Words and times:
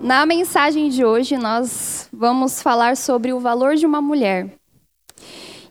Na 0.00 0.26
mensagem 0.26 0.90
de 0.90 1.04
hoje, 1.04 1.38
nós 1.38 2.08
vamos 2.12 2.60
falar 2.60 2.96
sobre 2.96 3.32
o 3.32 3.40
valor 3.40 3.76
de 3.76 3.86
uma 3.86 4.00
mulher. 4.02 4.48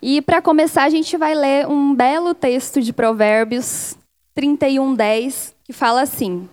E 0.01 0.21
para 0.21 0.41
começar, 0.41 0.83
a 0.83 0.89
gente 0.89 1.15
vai 1.15 1.35
ler 1.35 1.67
um 1.67 1.93
belo 1.93 2.33
texto 2.33 2.81
de 2.81 2.91
Provérbios 2.91 3.95
31:10, 4.35 5.53
que 5.63 5.71
fala 5.71 6.01
assim: 6.01 6.49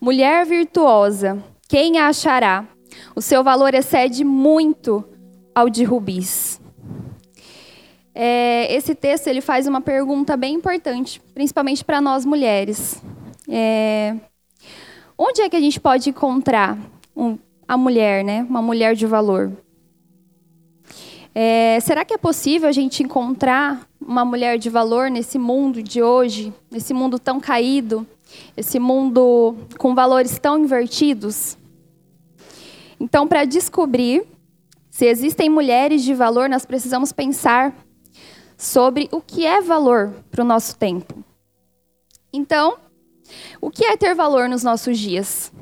Mulher 0.00 0.46
virtuosa, 0.46 1.42
quem 1.68 1.98
a 1.98 2.08
achará? 2.08 2.64
O 3.14 3.20
seu 3.20 3.42
valor 3.42 3.74
excede 3.74 4.22
muito 4.22 5.04
ao 5.54 5.68
de 5.68 5.82
rubis. 5.82 6.60
É, 8.14 8.72
esse 8.72 8.94
texto 8.94 9.26
ele 9.26 9.40
faz 9.40 9.66
uma 9.66 9.80
pergunta 9.80 10.36
bem 10.36 10.54
importante, 10.54 11.20
principalmente 11.34 11.84
para 11.84 12.00
nós 12.00 12.24
mulheres. 12.24 13.02
É, 13.48 14.16
onde 15.18 15.42
é 15.42 15.48
que 15.48 15.56
a 15.56 15.60
gente 15.60 15.80
pode 15.80 16.08
encontrar 16.08 16.78
um, 17.16 17.36
a 17.66 17.76
mulher, 17.76 18.24
né? 18.24 18.46
Uma 18.48 18.62
mulher 18.62 18.94
de 18.94 19.04
valor. 19.04 19.52
É, 21.34 21.78
será 21.80 22.04
que 22.04 22.14
é 22.14 22.18
possível 22.18 22.68
a 22.68 22.72
gente 22.72 23.02
encontrar 23.02 23.86
uma 24.00 24.24
mulher 24.24 24.58
de 24.58 24.70
valor 24.70 25.10
nesse 25.10 25.38
mundo 25.38 25.82
de 25.82 26.02
hoje, 26.02 26.52
nesse 26.70 26.94
mundo 26.94 27.18
tão 27.18 27.38
caído, 27.38 28.06
esse 28.56 28.78
mundo 28.78 29.56
com 29.78 29.94
valores 29.94 30.38
tão 30.38 30.58
invertidos? 30.58 31.58
Então, 32.98 33.26
para 33.26 33.44
descobrir 33.44 34.24
se 34.90 35.06
existem 35.06 35.48
mulheres 35.48 36.02
de 36.02 36.14
valor, 36.14 36.48
nós 36.48 36.66
precisamos 36.66 37.12
pensar 37.12 37.72
sobre 38.56 39.08
o 39.12 39.20
que 39.20 39.46
é 39.46 39.60
valor 39.60 40.12
para 40.30 40.42
o 40.42 40.44
nosso 40.44 40.76
tempo. 40.76 41.22
Então, 42.32 42.78
o 43.60 43.70
que 43.70 43.84
é 43.84 43.96
ter 43.96 44.14
valor 44.14 44.48
nos 44.48 44.62
nossos 44.62 44.98
dias? 44.98 45.52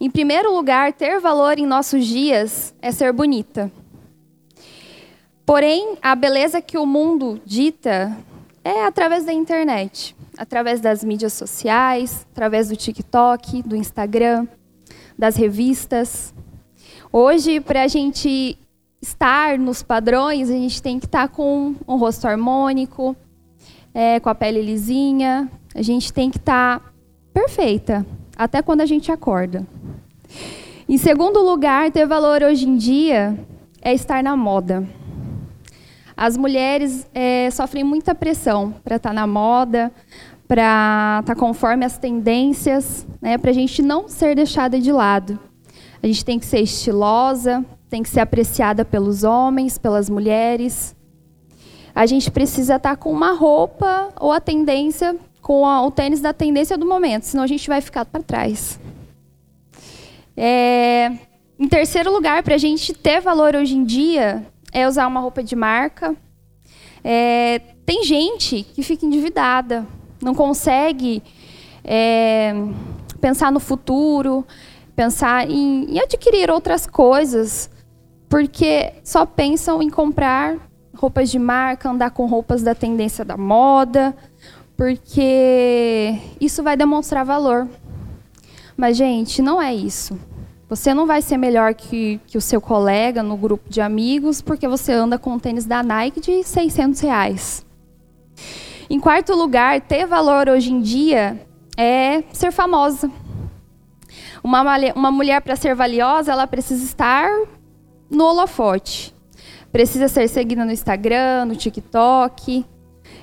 Em 0.00 0.10
primeiro 0.10 0.54
lugar, 0.54 0.92
ter 0.92 1.20
valor 1.20 1.58
em 1.58 1.66
nossos 1.66 2.06
dias 2.06 2.74
é 2.82 2.90
ser 2.90 3.12
bonita. 3.12 3.70
Porém, 5.46 5.96
a 6.02 6.14
beleza 6.14 6.60
que 6.60 6.78
o 6.78 6.86
mundo 6.86 7.40
dita 7.44 8.16
é 8.64 8.84
através 8.84 9.24
da 9.24 9.32
internet, 9.32 10.16
através 10.38 10.80
das 10.80 11.04
mídias 11.04 11.34
sociais, 11.34 12.26
através 12.32 12.68
do 12.68 12.76
TikTok, 12.76 13.62
do 13.62 13.76
Instagram, 13.76 14.48
das 15.18 15.36
revistas. 15.36 16.34
Hoje, 17.12 17.60
para 17.60 17.82
a 17.82 17.88
gente 17.88 18.58
estar 19.02 19.58
nos 19.58 19.82
padrões, 19.82 20.48
a 20.48 20.54
gente 20.54 20.82
tem 20.82 20.98
que 20.98 21.06
estar 21.06 21.28
com 21.28 21.74
um 21.86 21.96
rosto 21.96 22.26
harmônico, 22.26 23.14
é, 23.92 24.18
com 24.18 24.30
a 24.30 24.34
pele 24.34 24.62
lisinha, 24.62 25.48
a 25.74 25.82
gente 25.82 26.12
tem 26.12 26.30
que 26.30 26.38
estar 26.38 26.94
perfeita, 27.32 28.06
até 28.36 28.62
quando 28.62 28.80
a 28.80 28.86
gente 28.86 29.10
acorda. 29.10 29.66
Em 30.88 30.96
segundo 30.98 31.40
lugar, 31.40 31.90
ter 31.90 32.06
valor 32.06 32.42
hoje 32.42 32.68
em 32.68 32.76
dia 32.76 33.38
é 33.82 33.92
estar 33.92 34.22
na 34.22 34.36
moda. 34.36 34.86
As 36.16 36.36
mulheres 36.36 37.08
é, 37.12 37.50
sofrem 37.50 37.82
muita 37.82 38.14
pressão 38.14 38.72
para 38.84 38.96
estar 38.96 39.12
na 39.12 39.26
moda, 39.26 39.90
para 40.46 41.18
estar 41.20 41.34
conforme 41.34 41.84
as 41.84 41.98
tendências, 41.98 43.06
né, 43.20 43.36
para 43.36 43.50
a 43.50 43.54
gente 43.54 43.82
não 43.82 44.08
ser 44.08 44.36
deixada 44.36 44.78
de 44.78 44.92
lado. 44.92 45.38
A 46.02 46.06
gente 46.06 46.24
tem 46.24 46.38
que 46.38 46.46
ser 46.46 46.60
estilosa, 46.60 47.64
tem 47.88 48.02
que 48.02 48.08
ser 48.08 48.20
apreciada 48.20 48.84
pelos 48.84 49.24
homens, 49.24 49.78
pelas 49.78 50.08
mulheres. 50.08 50.94
A 51.94 52.06
gente 52.06 52.30
precisa 52.30 52.76
estar 52.76 52.96
com 52.96 53.10
uma 53.10 53.32
roupa 53.32 54.10
ou 54.20 54.30
a 54.30 54.40
tendência, 54.40 55.16
com 55.44 55.66
a, 55.66 55.84
o 55.84 55.90
tênis 55.90 56.22
da 56.22 56.32
tendência 56.32 56.78
do 56.78 56.86
momento, 56.86 57.24
senão 57.24 57.44
a 57.44 57.46
gente 57.46 57.68
vai 57.68 57.82
ficar 57.82 58.06
para 58.06 58.22
trás. 58.22 58.80
É, 60.34 61.12
em 61.58 61.68
terceiro 61.68 62.10
lugar, 62.10 62.42
para 62.42 62.54
a 62.54 62.58
gente 62.58 62.94
ter 62.94 63.20
valor 63.20 63.54
hoje 63.54 63.76
em 63.76 63.84
dia, 63.84 64.42
é 64.72 64.88
usar 64.88 65.06
uma 65.06 65.20
roupa 65.20 65.42
de 65.42 65.54
marca. 65.54 66.16
É, 67.04 67.60
tem 67.84 68.04
gente 68.04 68.62
que 68.62 68.82
fica 68.82 69.04
endividada, 69.04 69.86
não 70.22 70.34
consegue 70.34 71.22
é, 71.84 72.54
pensar 73.20 73.52
no 73.52 73.60
futuro, 73.60 74.46
pensar 74.96 75.50
em, 75.50 75.94
em 75.94 76.00
adquirir 76.00 76.50
outras 76.50 76.86
coisas, 76.86 77.68
porque 78.30 78.94
só 79.04 79.26
pensam 79.26 79.82
em 79.82 79.90
comprar 79.90 80.56
roupas 80.94 81.30
de 81.30 81.38
marca, 81.38 81.90
andar 81.90 82.12
com 82.12 82.24
roupas 82.24 82.62
da 82.62 82.74
tendência 82.74 83.26
da 83.26 83.36
moda, 83.36 84.16
porque 84.76 86.18
isso 86.40 86.62
vai 86.62 86.76
demonstrar 86.76 87.24
valor. 87.24 87.68
Mas, 88.76 88.96
gente, 88.96 89.40
não 89.40 89.60
é 89.62 89.74
isso. 89.74 90.18
Você 90.68 90.92
não 90.92 91.06
vai 91.06 91.22
ser 91.22 91.36
melhor 91.36 91.74
que, 91.74 92.20
que 92.26 92.38
o 92.38 92.40
seu 92.40 92.60
colega 92.60 93.22
no 93.22 93.36
grupo 93.36 93.68
de 93.68 93.80
amigos 93.80 94.40
porque 94.40 94.66
você 94.66 94.92
anda 94.92 95.18
com 95.18 95.34
um 95.34 95.38
tênis 95.38 95.64
da 95.64 95.82
Nike 95.82 96.20
de 96.20 96.42
600 96.42 97.00
reais. 97.00 97.64
Em 98.88 98.98
quarto 98.98 99.34
lugar, 99.34 99.80
ter 99.80 100.06
valor 100.06 100.48
hoje 100.48 100.72
em 100.72 100.80
dia 100.80 101.40
é 101.76 102.22
ser 102.32 102.50
famosa. 102.50 103.10
Uma, 104.42 104.62
uma 104.94 105.10
mulher, 105.10 105.40
para 105.40 105.56
ser 105.56 105.74
valiosa, 105.74 106.32
ela 106.32 106.46
precisa 106.46 106.84
estar 106.84 107.28
no 108.10 108.24
holofote. 108.24 109.14
Precisa 109.72 110.06
ser 110.06 110.28
seguida 110.28 110.64
no 110.64 110.70
Instagram, 110.70 111.46
no 111.46 111.56
TikTok, 111.56 112.64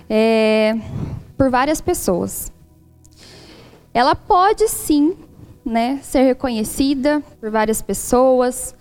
é, 0.09 0.75
por 1.41 1.49
várias 1.49 1.81
pessoas. 1.81 2.53
Ela 3.91 4.13
pode 4.13 4.67
sim 4.67 5.17
né, 5.65 5.99
ser 6.03 6.21
reconhecida 6.21 7.23
por 7.39 7.49
várias 7.49 7.81
pessoas, 7.81 8.75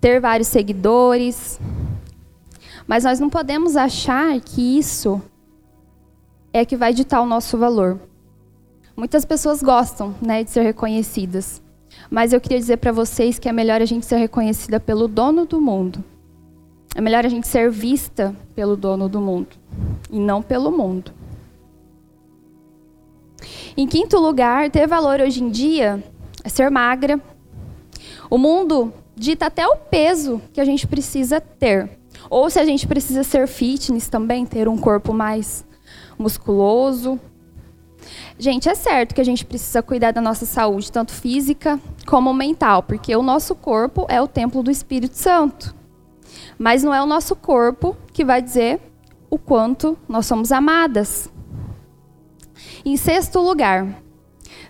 ter 0.00 0.18
vários 0.18 0.48
seguidores, 0.48 1.60
mas 2.86 3.04
nós 3.04 3.20
não 3.20 3.28
podemos 3.28 3.76
achar 3.76 4.40
que 4.40 4.78
isso 4.78 5.20
é 6.54 6.64
que 6.64 6.74
vai 6.74 6.94
ditar 6.94 7.20
o 7.20 7.26
nosso 7.26 7.58
valor. 7.58 8.00
Muitas 8.96 9.26
pessoas 9.26 9.62
gostam 9.62 10.14
né, 10.22 10.42
de 10.42 10.50
ser 10.50 10.62
reconhecidas, 10.62 11.60
mas 12.08 12.32
eu 12.32 12.40
queria 12.40 12.58
dizer 12.58 12.78
para 12.78 12.92
vocês 12.92 13.38
que 13.38 13.46
é 13.46 13.52
melhor 13.52 13.82
a 13.82 13.84
gente 13.84 14.06
ser 14.06 14.16
reconhecida 14.16 14.80
pelo 14.80 15.06
dono 15.06 15.44
do 15.44 15.60
mundo. 15.60 16.02
É 16.94 17.02
melhor 17.02 17.26
a 17.26 17.28
gente 17.28 17.46
ser 17.46 17.70
vista 17.70 18.34
pelo 18.54 18.74
dono 18.74 19.06
do 19.06 19.20
mundo 19.20 19.54
e 20.10 20.18
não 20.18 20.40
pelo 20.40 20.72
mundo. 20.72 21.17
Em 23.76 23.86
quinto 23.86 24.18
lugar, 24.18 24.70
ter 24.70 24.86
valor 24.86 25.20
hoje 25.20 25.42
em 25.42 25.50
dia 25.50 26.02
é 26.44 26.48
ser 26.48 26.70
magra. 26.70 27.20
O 28.30 28.38
mundo 28.38 28.92
dita 29.14 29.46
até 29.46 29.66
o 29.66 29.76
peso 29.76 30.40
que 30.52 30.60
a 30.60 30.64
gente 30.64 30.86
precisa 30.86 31.40
ter. 31.40 31.98
Ou 32.30 32.50
se 32.50 32.58
a 32.58 32.64
gente 32.64 32.86
precisa 32.86 33.22
ser 33.22 33.46
fitness 33.46 34.08
também, 34.08 34.44
ter 34.44 34.68
um 34.68 34.76
corpo 34.76 35.12
mais 35.12 35.64
musculoso. 36.18 37.18
Gente, 38.38 38.68
é 38.68 38.74
certo 38.74 39.14
que 39.14 39.20
a 39.20 39.24
gente 39.24 39.44
precisa 39.44 39.82
cuidar 39.82 40.12
da 40.12 40.20
nossa 40.20 40.46
saúde, 40.46 40.92
tanto 40.92 41.12
física 41.12 41.80
como 42.06 42.32
mental, 42.32 42.82
porque 42.82 43.14
o 43.14 43.22
nosso 43.22 43.54
corpo 43.54 44.06
é 44.08 44.20
o 44.20 44.28
templo 44.28 44.62
do 44.62 44.70
Espírito 44.70 45.16
Santo. 45.16 45.74
Mas 46.58 46.82
não 46.82 46.94
é 46.94 47.02
o 47.02 47.06
nosso 47.06 47.34
corpo 47.34 47.96
que 48.12 48.24
vai 48.24 48.40
dizer 48.40 48.80
o 49.30 49.38
quanto 49.38 49.96
nós 50.08 50.26
somos 50.26 50.52
amadas. 50.52 51.30
Em 52.84 52.96
sexto 52.96 53.40
lugar, 53.40 53.86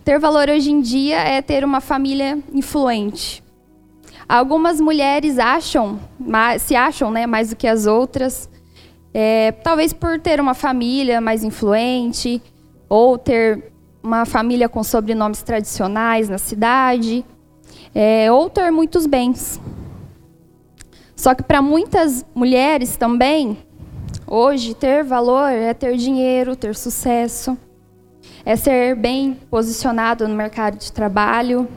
ter 0.05 0.19
valor 0.19 0.49
hoje 0.49 0.71
em 0.71 0.81
dia 0.81 1.19
é 1.19 1.43
ter 1.43 1.65
uma 1.65 1.81
família 1.81 2.39
influente. 2.53 3.43
Algumas 4.29 4.81
mulheres 4.81 5.39
acham, 5.39 5.99
se 6.61 6.75
acham 6.77 7.11
né, 7.11 7.27
mais 7.27 7.51
do 7.51 7.57
que 7.57 7.67
as 7.67 7.87
outras, 7.87 8.49
é, 9.13 9.53
talvez 9.53 9.93
por 9.93 10.21
ter 10.21 10.41
uma 10.41 10.55
família 10.55 11.21
mais 11.21 11.43
influente, 11.45 12.43
ou 12.89 13.19
ter 13.19 13.73
uma 14.03 14.25
família 14.25 14.69
com 14.69 14.83
sobrenomes 14.83 15.43
tradicionais 15.43 16.29
na 16.29 16.39
cidade, 16.39 17.25
é, 17.95 18.31
ou 18.31 18.49
ter 18.49 18.71
muitos 18.71 19.07
bens. 19.07 19.61
Só 21.17 21.35
que 21.35 21.43
para 21.43 21.61
muitas 21.61 22.25
mulheres 22.35 22.97
também, 22.97 23.59
hoje, 24.27 24.75
ter 24.75 25.03
valor 25.05 25.51
é 25.51 25.75
ter 25.75 25.97
dinheiro, 25.97 26.55
ter 26.55 26.75
sucesso 26.75 27.59
é 28.45 28.57
ser 28.57 28.95
bem 28.97 29.35
posicionado 29.51 30.27
no 30.27 30.35
mercado 30.35 30.79
de 30.79 30.93
trabalho, 30.93 31.69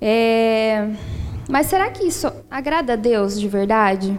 é, 0.00 0.88
Mas 1.48 1.66
será 1.66 1.90
que 1.90 2.04
isso 2.04 2.32
agrada 2.50 2.94
a 2.94 2.96
Deus 2.96 3.38
de 3.38 3.46
verdade? 3.46 4.18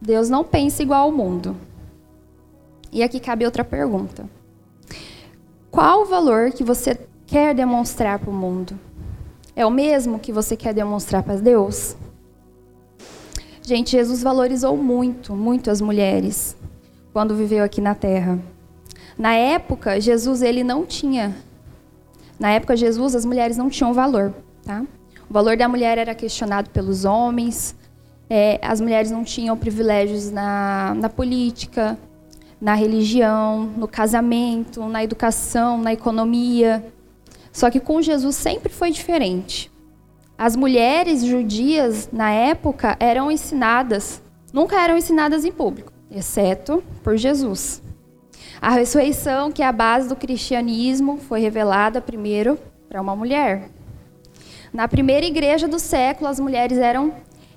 Deus 0.00 0.28
não 0.28 0.44
pensa 0.44 0.82
igual 0.82 1.04
ao 1.04 1.12
mundo. 1.12 1.56
E 2.92 3.02
aqui 3.02 3.18
cabe 3.18 3.46
outra 3.46 3.64
pergunta. 3.64 4.28
Qual 5.70 6.02
o 6.02 6.06
valor 6.06 6.50
que 6.50 6.62
você 6.62 6.98
quer 7.26 7.54
demonstrar 7.54 8.18
para 8.18 8.30
o 8.30 8.34
mundo? 8.34 8.78
É 9.54 9.64
o 9.64 9.70
mesmo 9.70 10.18
que 10.18 10.32
você 10.32 10.56
quer 10.56 10.74
demonstrar 10.74 11.22
para 11.22 11.36
Deus? 11.36 11.96
Gente, 13.62 13.92
Jesus 13.92 14.22
valorizou 14.22 14.76
muito, 14.76 15.34
muito 15.34 15.70
as 15.70 15.80
mulheres 15.80 16.56
quando 17.12 17.34
viveu 17.34 17.64
aqui 17.64 17.80
na 17.80 17.94
terra. 17.94 18.38
Na 19.18 19.34
época, 19.34 20.00
Jesus 20.00 20.42
ele 20.42 20.62
não 20.62 20.84
tinha. 20.84 21.34
Na 22.38 22.50
época 22.50 22.76
Jesus, 22.76 23.14
as 23.14 23.24
mulheres 23.24 23.56
não 23.56 23.70
tinham 23.70 23.94
valor, 23.94 24.34
tá? 24.64 24.84
O 25.28 25.32
valor 25.32 25.56
da 25.56 25.68
mulher 25.68 25.98
era 25.98 26.14
questionado 26.14 26.70
pelos 26.70 27.04
homens. 27.04 27.74
É, 28.28 28.58
as 28.62 28.80
mulheres 28.80 29.10
não 29.10 29.24
tinham 29.24 29.56
privilégios 29.56 30.30
na, 30.30 30.94
na 30.94 31.08
política, 31.08 31.98
na 32.60 32.74
religião, 32.74 33.64
no 33.76 33.88
casamento, 33.88 34.84
na 34.86 35.02
educação, 35.02 35.78
na 35.78 35.92
economia. 35.92 36.84
Só 37.52 37.70
que 37.70 37.80
com 37.80 38.02
Jesus 38.02 38.36
sempre 38.36 38.72
foi 38.72 38.90
diferente. 38.90 39.70
As 40.36 40.54
mulheres 40.54 41.24
judias, 41.24 42.10
na 42.12 42.30
época, 42.30 42.96
eram 43.00 43.30
ensinadas, 43.30 44.22
nunca 44.52 44.78
eram 44.78 44.98
ensinadas 44.98 45.46
em 45.46 45.52
público, 45.52 45.90
exceto 46.10 46.84
por 47.02 47.16
Jesus. 47.16 47.82
A 48.60 48.70
ressurreição, 48.70 49.52
que 49.52 49.62
é 49.62 49.66
a 49.66 49.72
base 49.72 50.08
do 50.08 50.16
cristianismo, 50.16 51.18
foi 51.18 51.40
revelada 51.40 52.00
primeiro 52.00 52.58
para 52.88 53.00
uma 53.00 53.14
mulher. 53.14 53.68
Na 54.72 54.88
primeira 54.88 55.26
igreja 55.26 55.68
do 55.68 55.78
século, 55.78 56.28
as 56.28 56.40
mulheres 56.40 56.78
eram 56.78 57.12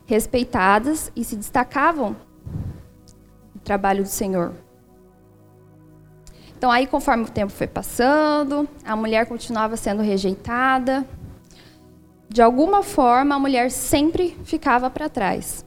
respeitadas 0.05 1.11
e 1.15 1.23
se 1.23 1.35
destacavam 1.35 2.15
no 3.53 3.61
trabalho 3.61 4.03
do 4.03 4.09
Senhor. 4.09 4.53
Então, 6.57 6.69
aí, 6.69 6.85
conforme 6.85 7.23
o 7.23 7.29
tempo 7.29 7.53
foi 7.53 7.67
passando, 7.67 8.67
a 8.83 8.95
mulher 8.95 9.25
continuava 9.25 9.77
sendo 9.77 10.01
rejeitada. 10.01 11.07
De 12.27 12.41
alguma 12.41 12.83
forma, 12.83 13.35
a 13.35 13.39
mulher 13.39 13.71
sempre 13.71 14.37
ficava 14.43 14.89
para 14.89 15.07
trás. 15.07 15.65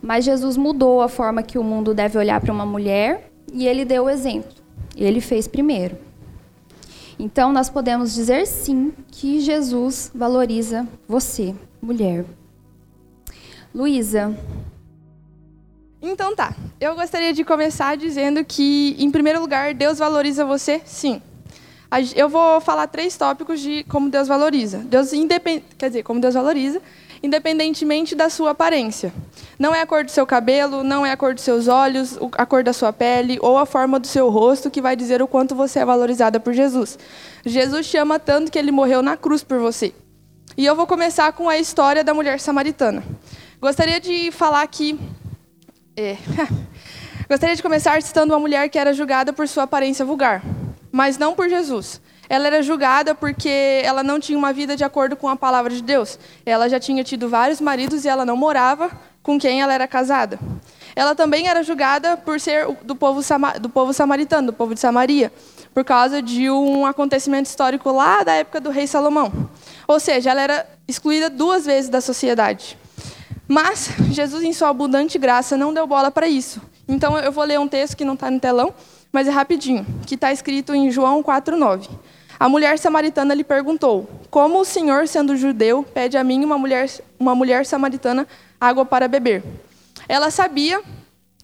Mas 0.00 0.24
Jesus 0.24 0.56
mudou 0.56 1.02
a 1.02 1.08
forma 1.08 1.42
que 1.42 1.58
o 1.58 1.64
mundo 1.64 1.92
deve 1.92 2.16
olhar 2.16 2.40
para 2.40 2.52
uma 2.52 2.64
mulher 2.64 3.32
e 3.52 3.66
ele 3.66 3.84
deu 3.84 4.04
o 4.04 4.10
exemplo. 4.10 4.67
Ele 5.04 5.20
fez 5.20 5.46
primeiro. 5.46 5.96
Então, 7.18 7.52
nós 7.52 7.70
podemos 7.70 8.14
dizer 8.14 8.46
sim 8.46 8.92
que 9.10 9.40
Jesus 9.40 10.10
valoriza 10.14 10.86
você, 11.08 11.54
mulher. 11.80 12.24
Luísa, 13.74 14.36
então 16.00 16.34
tá, 16.34 16.54
eu 16.80 16.94
gostaria 16.94 17.32
de 17.32 17.44
começar 17.44 17.96
dizendo 17.96 18.44
que, 18.44 18.94
em 19.00 19.10
primeiro 19.10 19.40
lugar, 19.40 19.74
Deus 19.74 19.98
valoriza 19.98 20.44
você, 20.44 20.80
sim. 20.84 21.20
Eu 22.14 22.28
vou 22.28 22.60
falar 22.60 22.86
três 22.86 23.16
tópicos 23.16 23.60
de 23.60 23.82
como 23.84 24.08
Deus 24.08 24.28
valoriza. 24.28 24.78
Deus 24.78 25.12
independ... 25.12 25.64
quer 25.76 25.88
dizer, 25.88 26.02
como 26.04 26.20
Deus 26.20 26.34
valoriza, 26.34 26.80
independentemente 27.22 28.14
da 28.14 28.28
sua 28.30 28.50
aparência. 28.50 29.12
Não 29.58 29.74
é 29.74 29.80
a 29.80 29.86
cor 29.86 30.04
do 30.04 30.10
seu 30.10 30.26
cabelo, 30.26 30.82
não 30.82 31.04
é 31.04 31.12
a 31.12 31.16
cor 31.16 31.34
dos 31.34 31.44
seus 31.44 31.68
olhos, 31.68 32.18
a 32.36 32.46
cor 32.46 32.62
da 32.62 32.72
sua 32.72 32.92
pele 32.92 33.38
ou 33.40 33.58
a 33.58 33.66
forma 33.66 33.98
do 33.98 34.06
seu 34.06 34.28
rosto 34.28 34.70
que 34.70 34.80
vai 34.80 34.94
dizer 34.94 35.20
o 35.22 35.28
quanto 35.28 35.54
você 35.54 35.80
é 35.80 35.84
valorizada 35.84 36.38
por 36.38 36.52
Jesus. 36.52 36.98
Jesus 37.44 37.88
te 37.88 37.96
ama 37.96 38.18
tanto 38.18 38.50
que 38.52 38.58
ele 38.58 38.72
morreu 38.72 39.02
na 39.02 39.16
cruz 39.16 39.42
por 39.42 39.58
você. 39.58 39.92
E 40.56 40.64
eu 40.64 40.74
vou 40.74 40.86
começar 40.86 41.32
com 41.32 41.48
a 41.48 41.58
história 41.58 42.02
da 42.02 42.14
mulher 42.14 42.40
samaritana. 42.40 43.02
Gostaria 43.60 44.00
de 44.00 44.30
falar 44.30 44.62
aqui 44.62 44.98
é. 45.98 46.16
Gostaria 47.28 47.56
de 47.56 47.62
começar 47.62 48.00
citando 48.00 48.32
uma 48.32 48.38
mulher 48.38 48.68
que 48.68 48.78
era 48.78 48.92
julgada 48.92 49.32
por 49.32 49.48
sua 49.48 49.64
aparência 49.64 50.04
vulgar, 50.04 50.42
mas 50.92 51.18
não 51.18 51.34
por 51.34 51.48
Jesus. 51.48 52.00
Ela 52.28 52.46
era 52.46 52.62
julgada 52.62 53.14
porque 53.14 53.80
ela 53.82 54.02
não 54.02 54.20
tinha 54.20 54.38
uma 54.38 54.52
vida 54.52 54.76
de 54.76 54.84
acordo 54.84 55.16
com 55.16 55.28
a 55.28 55.36
palavra 55.36 55.72
de 55.72 55.82
Deus. 55.82 56.18
Ela 56.44 56.68
já 56.68 56.78
tinha 56.78 57.02
tido 57.02 57.28
vários 57.28 57.60
maridos 57.60 58.04
e 58.04 58.08
ela 58.08 58.24
não 58.24 58.36
morava 58.36 58.90
com 59.22 59.38
quem 59.38 59.62
ela 59.62 59.72
era 59.72 59.88
casada. 59.88 60.38
Ela 60.94 61.14
também 61.14 61.48
era 61.48 61.62
julgada 61.62 62.16
por 62.16 62.40
ser 62.40 62.66
do 62.82 62.96
povo, 62.96 63.20
do 63.60 63.68
povo 63.68 63.92
samaritano, 63.92 64.48
do 64.48 64.52
povo 64.52 64.74
de 64.74 64.80
Samaria, 64.80 65.32
por 65.72 65.84
causa 65.84 66.20
de 66.20 66.50
um 66.50 66.84
acontecimento 66.84 67.46
histórico 67.46 67.92
lá 67.92 68.24
da 68.24 68.32
época 68.32 68.60
do 68.60 68.70
rei 68.70 68.86
Salomão. 68.86 69.32
Ou 69.86 70.00
seja, 70.00 70.30
ela 70.30 70.40
era 70.40 70.66
excluída 70.88 71.30
duas 71.30 71.66
vezes 71.66 71.88
da 71.88 72.00
sociedade. 72.00 72.76
Mas 73.46 73.90
Jesus, 74.10 74.42
em 74.42 74.52
sua 74.52 74.68
abundante 74.68 75.18
graça, 75.18 75.56
não 75.56 75.72
deu 75.72 75.86
bola 75.86 76.10
para 76.10 76.28
isso. 76.28 76.60
Então 76.88 77.16
eu 77.18 77.30
vou 77.30 77.44
ler 77.44 77.60
um 77.60 77.68
texto 77.68 77.96
que 77.96 78.04
não 78.04 78.14
está 78.14 78.30
no 78.30 78.40
telão, 78.40 78.74
mas 79.12 79.28
é 79.28 79.30
rapidinho, 79.30 79.86
que 80.06 80.16
está 80.16 80.32
escrito 80.32 80.74
em 80.74 80.90
João 80.90 81.22
4,9. 81.22 81.88
A 82.38 82.48
mulher 82.48 82.78
samaritana 82.78 83.34
lhe 83.34 83.44
perguntou: 83.44 84.08
Como 84.30 84.60
o 84.60 84.64
senhor, 84.64 85.08
sendo 85.08 85.36
judeu, 85.36 85.82
pede 85.82 86.16
a 86.16 86.22
mim, 86.22 86.44
uma 86.44 86.56
mulher, 86.56 86.88
uma 87.18 87.34
mulher 87.34 87.66
samaritana, 87.66 88.26
água 88.60 88.84
para 88.84 89.08
beber? 89.08 89.42
Ela 90.08 90.30
sabia 90.30 90.80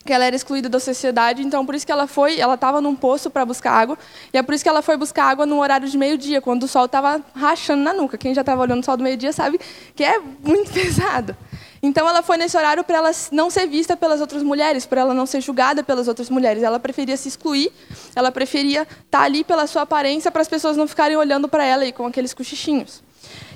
que 0.04 0.12
ela 0.12 0.24
era 0.24 0.36
excluída 0.36 0.68
da 0.68 0.78
sociedade, 0.78 1.42
então 1.42 1.64
por 1.64 1.74
isso 1.74 1.86
que 1.86 1.90
ela 1.90 2.06
foi, 2.06 2.38
ela 2.38 2.54
estava 2.54 2.80
num 2.80 2.94
poço 2.94 3.30
para 3.30 3.44
buscar 3.44 3.72
água, 3.72 3.98
e 4.32 4.38
é 4.38 4.42
por 4.42 4.54
isso 4.54 4.62
que 4.62 4.68
ela 4.68 4.82
foi 4.82 4.96
buscar 4.96 5.24
água 5.24 5.46
no 5.46 5.58
horário 5.58 5.88
de 5.88 5.96
meio-dia, 5.96 6.42
quando 6.42 6.64
o 6.64 6.68
sol 6.68 6.84
estava 6.84 7.22
rachando 7.34 7.82
na 7.82 7.94
nuca. 7.94 8.18
Quem 8.18 8.34
já 8.34 8.42
estava 8.42 8.60
olhando 8.60 8.82
o 8.82 8.84
sol 8.84 8.96
do 8.96 9.02
meio-dia 9.02 9.32
sabe 9.32 9.58
que 9.96 10.04
é 10.04 10.18
muito 10.18 10.70
pesado. 10.72 11.34
Então 11.84 12.08
ela 12.08 12.22
foi 12.22 12.38
nesse 12.38 12.56
horário 12.56 12.82
para 12.82 12.96
ela 12.96 13.10
não 13.30 13.50
ser 13.50 13.66
vista 13.66 13.94
pelas 13.94 14.18
outras 14.18 14.42
mulheres, 14.42 14.86
para 14.86 15.02
ela 15.02 15.12
não 15.12 15.26
ser 15.26 15.42
julgada 15.42 15.84
pelas 15.84 16.08
outras 16.08 16.30
mulheres. 16.30 16.62
Ela 16.62 16.80
preferia 16.80 17.14
se 17.14 17.28
excluir, 17.28 17.70
ela 18.16 18.32
preferia 18.32 18.84
estar 18.84 19.04
tá 19.10 19.20
ali 19.20 19.44
pela 19.44 19.66
sua 19.66 19.82
aparência 19.82 20.30
para 20.30 20.40
as 20.40 20.48
pessoas 20.48 20.78
não 20.78 20.88
ficarem 20.88 21.14
olhando 21.14 21.46
para 21.46 21.62
ela 21.62 21.84
e 21.84 21.92
com 21.92 22.06
aqueles 22.06 22.32
cochichinhos. 22.32 23.02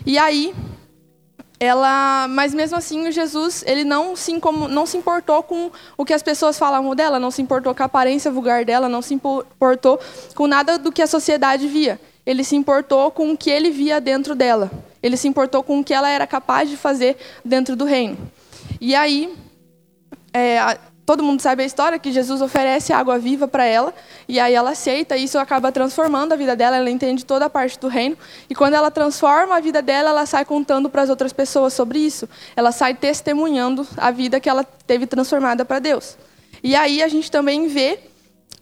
E 0.05 0.19
aí 0.19 0.55
ela, 1.59 2.29
mas 2.29 2.53
mesmo 2.53 2.77
assim, 2.77 3.09
o 3.09 3.11
Jesus, 3.11 3.65
ele 3.67 3.83
não 3.83 4.15
se, 4.15 4.39
não 4.69 4.85
se 4.85 4.99
importou 4.99 5.43
com 5.43 5.71
o 5.97 6.05
que 6.05 6.13
as 6.13 6.23
pessoas 6.23 6.59
falavam 6.59 6.95
dela, 6.95 7.19
não 7.19 7.31
se 7.31 7.41
importou 7.41 7.75
com 7.75 7.83
a 7.83 7.87
aparência 7.87 8.31
vulgar 8.31 8.63
dela, 8.63 8.91
não 8.91 9.01
se 9.01 9.15
importou 9.15 9.99
com 10.35 10.47
nada 10.47 10.79
do 10.79 10.93
que 10.93 11.01
a 11.01 11.07
sociedade 11.07 11.67
via. 11.67 11.99
Ele 12.27 12.45
se 12.45 12.55
importou 12.55 13.11
com 13.11 13.33
o 13.33 13.39
que 13.39 13.49
ele 13.49 13.71
via 13.71 14.03
dentro 14.03 14.35
dela. 14.35 14.71
Ele 15.03 15.17
se 15.17 15.29
importou 15.29 15.63
com 15.63 15.81
o 15.81 15.85
que 15.85 15.95
ela 15.95 16.09
era 16.09 16.27
capaz 16.27 16.69
de 16.69 16.77
fazer 16.77 17.17
dentro 17.45 17.77
do 17.77 17.85
reino. 17.85 18.17
E 18.81 18.95
aí, 18.95 19.35
é, 20.33 20.79
todo 21.09 21.23
mundo 21.23 21.41
sabe 21.41 21.63
a 21.63 21.67
história 21.67 21.99
que 21.99 22.13
Jesus 22.13 22.43
oferece 22.43 22.93
água 22.93 23.19
viva 23.19 23.49
para 23.49 23.65
ela, 23.65 23.95
e 24.29 24.39
aí 24.39 24.53
ela 24.53 24.73
aceita, 24.73 25.17
e 25.17 25.25
isso 25.25 25.39
acaba 25.39 25.73
transformando 25.73 26.35
a 26.35 26.37
vida 26.37 26.55
dela, 26.55 26.77
ela 26.77 26.91
entende 26.91 27.25
toda 27.25 27.47
a 27.47 27.51
parte 27.51 27.79
do 27.79 27.89
reino, 27.89 28.15
e 28.51 28.55
quando 28.55 28.75
ela 28.75 28.91
transforma 28.91 29.57
a 29.57 29.61
vida 29.61 29.81
dela, 29.81 30.11
ela 30.11 30.27
sai 30.27 30.45
contando 30.45 30.91
para 30.91 31.01
as 31.01 31.09
outras 31.09 31.33
pessoas 31.33 31.73
sobre 31.73 31.99
isso. 31.99 32.29
Ela 32.55 32.73
sai 32.73 32.95
testemunhando 32.95 33.89
a 33.97 34.11
vida 34.11 34.39
que 34.39 34.51
ela 34.51 34.63
teve 34.63 35.07
transformada 35.07 35.65
para 35.65 35.79
Deus. 35.79 36.19
E 36.63 36.77
aí 36.77 37.03
a 37.03 37.09
gente 37.09 37.31
também 37.31 37.69
vê 37.69 37.99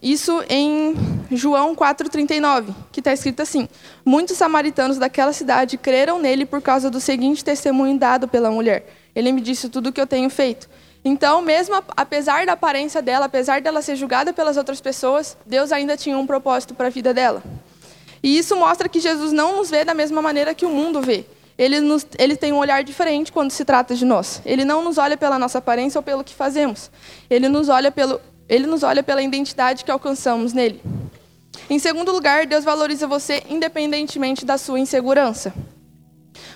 isso 0.02 0.44
em 0.48 0.94
João 1.30 1.74
4,39, 1.74 2.74
que 2.92 3.00
está 3.00 3.12
escrito 3.12 3.40
assim: 3.40 3.68
Muitos 4.04 4.36
samaritanos 4.36 4.98
daquela 4.98 5.32
cidade 5.32 5.78
creram 5.78 6.18
nele 6.18 6.44
por 6.44 6.60
causa 6.60 6.90
do 6.90 7.00
seguinte 7.00 7.44
testemunho 7.44 7.98
dado 7.98 8.28
pela 8.28 8.50
mulher. 8.50 8.86
Ele 9.14 9.32
me 9.32 9.40
disse 9.40 9.68
tudo 9.68 9.88
o 9.88 9.92
que 9.92 10.00
eu 10.00 10.06
tenho 10.06 10.28
feito. 10.28 10.68
Então, 11.04 11.40
mesmo 11.40 11.74
apesar 11.96 12.44
da 12.44 12.52
aparência 12.52 13.00
dela, 13.00 13.26
apesar 13.26 13.60
dela 13.60 13.80
ser 13.80 13.96
julgada 13.96 14.32
pelas 14.32 14.56
outras 14.56 14.80
pessoas, 14.80 15.36
Deus 15.46 15.72
ainda 15.72 15.96
tinha 15.96 16.18
um 16.18 16.26
propósito 16.26 16.74
para 16.74 16.88
a 16.88 16.90
vida 16.90 17.14
dela. 17.14 17.42
E 18.22 18.36
isso 18.36 18.56
mostra 18.56 18.88
que 18.88 18.98
Jesus 18.98 19.32
não 19.32 19.56
nos 19.56 19.70
vê 19.70 19.84
da 19.84 19.94
mesma 19.94 20.20
maneira 20.20 20.52
que 20.52 20.66
o 20.66 20.68
mundo 20.68 21.00
vê. 21.00 21.24
Ele, 21.56 21.80
nos, 21.80 22.06
ele 22.18 22.36
tem 22.36 22.52
um 22.52 22.58
olhar 22.58 22.82
diferente 22.82 23.32
quando 23.32 23.50
se 23.50 23.64
trata 23.64 23.94
de 23.94 24.04
nós. 24.04 24.42
Ele 24.44 24.64
não 24.64 24.82
nos 24.82 24.98
olha 24.98 25.16
pela 25.16 25.38
nossa 25.38 25.58
aparência 25.58 25.98
ou 25.98 26.02
pelo 26.02 26.24
que 26.24 26.34
fazemos. 26.34 26.90
Ele 27.30 27.48
nos 27.48 27.68
olha 27.68 27.90
pelo, 27.90 28.20
ele 28.48 28.66
nos 28.66 28.82
olha 28.82 29.02
pela 29.02 29.22
identidade 29.22 29.84
que 29.84 29.90
alcançamos 29.90 30.52
nele. 30.52 30.80
Em 31.68 31.78
segundo 31.78 32.12
lugar, 32.12 32.46
Deus 32.46 32.64
valoriza 32.64 33.06
você 33.06 33.42
independentemente 33.48 34.44
da 34.44 34.56
sua 34.56 34.78
insegurança. 34.78 35.52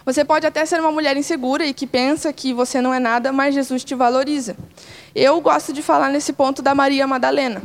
Você 0.05 0.25
pode 0.25 0.47
até 0.47 0.65
ser 0.65 0.81
uma 0.81 0.93
mulher 0.93 1.17
insegura 1.17 1.65
e 1.65 1.75
que 1.75 1.87
pensa 1.87 2.33
que 2.33 2.55
você 2.55 2.81
não 2.81 2.93
é 2.93 2.99
nada, 2.99 3.33
mas 3.33 3.55
Jesus 3.55 3.85
te 3.85 3.95
valoriza. 3.95 4.57
Eu 5.15 5.41
gosto 5.41 5.73
de 5.73 5.83
falar 5.83 6.11
nesse 6.11 6.33
ponto 6.33 6.63
da 6.63 6.75
Maria 6.75 7.07
Madalena, 7.07 7.63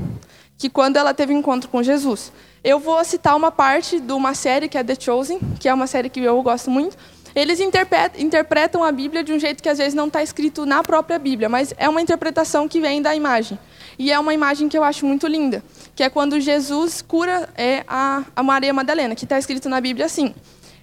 que 0.58 0.70
quando 0.70 0.98
ela 0.98 1.14
teve 1.14 1.34
encontro 1.34 1.70
com 1.70 1.84
Jesus. 1.84 2.32
Eu 2.64 2.80
vou 2.80 3.04
citar 3.04 3.36
uma 3.36 3.52
parte 3.52 4.00
de 4.00 4.12
uma 4.12 4.34
série 4.34 4.68
que 4.68 4.78
é 4.78 4.84
The 4.84 4.96
Chosen, 5.00 5.40
que 5.60 5.70
é 5.70 5.74
uma 5.74 5.88
série 5.88 6.10
que 6.10 6.20
eu 6.20 6.42
gosto 6.42 6.72
muito. 6.72 6.98
Eles 7.36 7.60
interpretam 7.60 8.84
a 8.84 8.92
Bíblia 8.92 9.24
de 9.24 9.34
um 9.34 9.40
jeito 9.40 9.62
que 9.62 9.70
às 9.70 9.78
vezes 9.78 9.94
não 9.94 10.08
está 10.08 10.24
escrito 10.24 10.66
na 10.66 10.82
própria 10.82 11.20
Bíblia, 11.20 11.50
mas 11.50 11.74
é 11.78 11.88
uma 11.88 12.02
interpretação 12.02 12.68
que 12.68 12.80
vem 12.80 13.02
da 13.02 13.14
imagem. 13.14 13.60
E 13.98 14.12
é 14.12 14.20
uma 14.20 14.34
imagem 14.34 14.68
que 14.68 14.78
eu 14.78 14.84
acho 14.84 15.06
muito 15.06 15.28
linda, 15.28 15.64
que 15.96 16.04
é 16.04 16.10
quando 16.10 16.40
Jesus 16.40 17.02
cura 17.02 17.50
é, 17.56 17.84
a, 17.88 18.24
a 18.36 18.44
Maria 18.44 18.74
Madalena, 18.74 19.16
que 19.16 19.26
está 19.26 19.40
escrito 19.40 19.70
na 19.70 19.80
Bíblia 19.80 20.06
assim, 20.06 20.34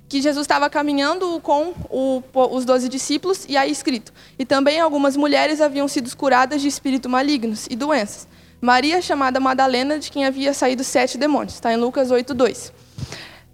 que 0.09 0.21
Jesus 0.21 0.45
estava 0.45 0.69
caminhando 0.69 1.41
com 1.41 1.73
o, 1.89 2.23
os 2.35 2.65
doze 2.65 2.89
discípulos, 2.89 3.47
e 3.49 3.57
aí 3.57 3.71
escrito: 3.71 4.13
E 4.39 4.45
também 4.45 4.81
algumas 4.81 5.17
mulheres 5.17 5.61
haviam 5.61 5.89
sido 5.89 6.15
curadas 6.17 6.61
de 6.61 6.69
espíritos 6.69 7.11
malignos 7.11 7.67
e 7.71 7.77
doenças. 7.77 8.29
Maria, 8.61 9.03
chamada 9.03 9.41
Madalena, 9.41 9.99
de 9.99 10.11
quem 10.11 10.25
havia 10.25 10.55
saído 10.55 10.85
sete 10.85 11.19
demônios. 11.19 11.55
Está 11.55 11.73
em 11.73 11.77
Lucas 11.77 12.11
8, 12.11 12.33
2. 12.33 12.73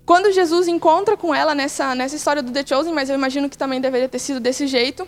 Quando 0.05 0.33
Jesus 0.33 0.69
encontra 0.69 1.17
com 1.17 1.35
ela 1.35 1.55
nessa, 1.55 1.95
nessa 1.95 2.17
história 2.17 2.43
do 2.43 2.51
The 2.51 2.65
Chosen, 2.67 2.93
mas 2.93 3.09
eu 3.09 3.15
imagino 3.15 3.49
que 3.49 3.57
também 3.57 3.81
deveria 3.81 4.09
ter 4.09 4.19
sido 4.19 4.41
desse 4.41 4.67
jeito, 4.67 5.07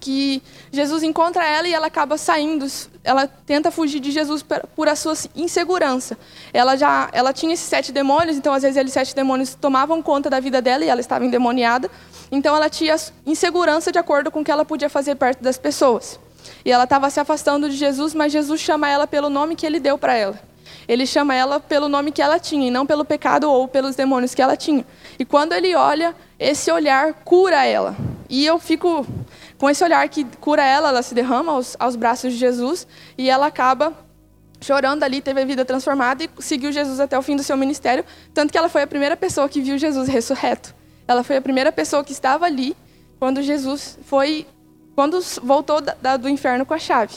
que 0.00 0.42
Jesus 0.70 1.02
encontra 1.02 1.44
ela 1.46 1.66
e 1.66 1.74
ela 1.74 1.86
acaba 1.86 2.16
saindo, 2.16 2.66
ela 3.02 3.26
tenta 3.26 3.70
fugir 3.70 4.00
de 4.00 4.10
Jesus 4.10 4.44
por 4.74 4.88
a 4.88 4.96
sua 4.96 5.14
insegurança. 5.34 6.16
Ela 6.52 6.76
já, 6.76 7.08
ela 7.12 7.32
tinha 7.32 7.52
esses 7.54 7.66
sete 7.66 7.92
demônios, 7.92 8.36
então 8.36 8.52
às 8.52 8.62
vezes 8.62 8.76
eles 8.76 8.92
sete 8.92 9.14
demônios 9.14 9.54
tomavam 9.54 10.02
conta 10.02 10.30
da 10.30 10.40
vida 10.40 10.60
dela 10.62 10.84
e 10.84 10.88
ela 10.88 11.00
estava 11.00 11.24
endemoniada. 11.24 11.90
Então 12.30 12.54
ela 12.54 12.68
tinha 12.68 12.96
insegurança 13.26 13.90
de 13.90 13.98
acordo 13.98 14.30
com 14.30 14.40
o 14.40 14.44
que 14.44 14.50
ela 14.50 14.64
podia 14.64 14.88
fazer 14.88 15.14
perto 15.14 15.42
das 15.42 15.58
pessoas. 15.58 16.18
E 16.64 16.70
ela 16.70 16.84
estava 16.84 17.08
se 17.10 17.20
afastando 17.20 17.68
de 17.68 17.76
Jesus, 17.76 18.14
mas 18.14 18.32
Jesus 18.32 18.60
chama 18.60 18.88
ela 18.88 19.06
pelo 19.06 19.28
nome 19.28 19.56
que 19.56 19.66
ele 19.66 19.80
deu 19.80 19.98
para 19.98 20.14
ela. 20.14 20.38
Ele 20.86 21.06
chama 21.06 21.34
ela 21.34 21.60
pelo 21.60 21.88
nome 21.88 22.10
que 22.10 22.22
ela 22.22 22.38
tinha, 22.38 22.66
e 22.66 22.70
não 22.70 22.86
pelo 22.86 23.04
pecado 23.04 23.50
ou 23.50 23.68
pelos 23.68 23.94
demônios 23.94 24.34
que 24.34 24.40
ela 24.40 24.56
tinha. 24.56 24.84
E 25.18 25.24
quando 25.24 25.52
ele 25.52 25.74
olha, 25.74 26.14
esse 26.38 26.70
olhar 26.70 27.12
cura 27.24 27.66
ela. 27.66 27.94
E 28.28 28.44
eu 28.44 28.58
fico 28.58 29.06
com 29.58 29.68
esse 29.68 29.82
olhar 29.82 30.08
que 30.08 30.24
cura 30.40 30.64
ela, 30.64 30.88
ela 30.88 31.02
se 31.02 31.14
derrama 31.14 31.52
aos, 31.52 31.76
aos 31.78 31.96
braços 31.96 32.32
de 32.32 32.38
Jesus 32.38 32.86
e 33.18 33.28
ela 33.28 33.46
acaba 33.46 33.92
chorando 34.60 35.02
ali, 35.02 35.20
teve 35.20 35.40
a 35.40 35.44
vida 35.44 35.64
transformada 35.64 36.24
e 36.24 36.30
seguiu 36.38 36.72
Jesus 36.72 37.00
até 37.00 37.18
o 37.18 37.22
fim 37.22 37.36
do 37.36 37.42
seu 37.42 37.56
ministério, 37.56 38.04
tanto 38.32 38.52
que 38.52 38.58
ela 38.58 38.68
foi 38.68 38.82
a 38.82 38.86
primeira 38.86 39.16
pessoa 39.16 39.48
que 39.48 39.60
viu 39.60 39.76
Jesus 39.78 40.08
ressurreto. 40.08 40.74
Ela 41.06 41.22
foi 41.22 41.36
a 41.36 41.40
primeira 41.40 41.72
pessoa 41.72 42.04
que 42.04 42.12
estava 42.12 42.44
ali 42.46 42.76
quando 43.18 43.42
Jesus 43.42 43.98
foi, 44.02 44.46
quando 44.94 45.20
voltou 45.42 45.80
da, 45.80 45.96
da, 46.00 46.16
do 46.16 46.28
inferno 46.28 46.64
com 46.64 46.74
a 46.74 46.78
chave. 46.78 47.16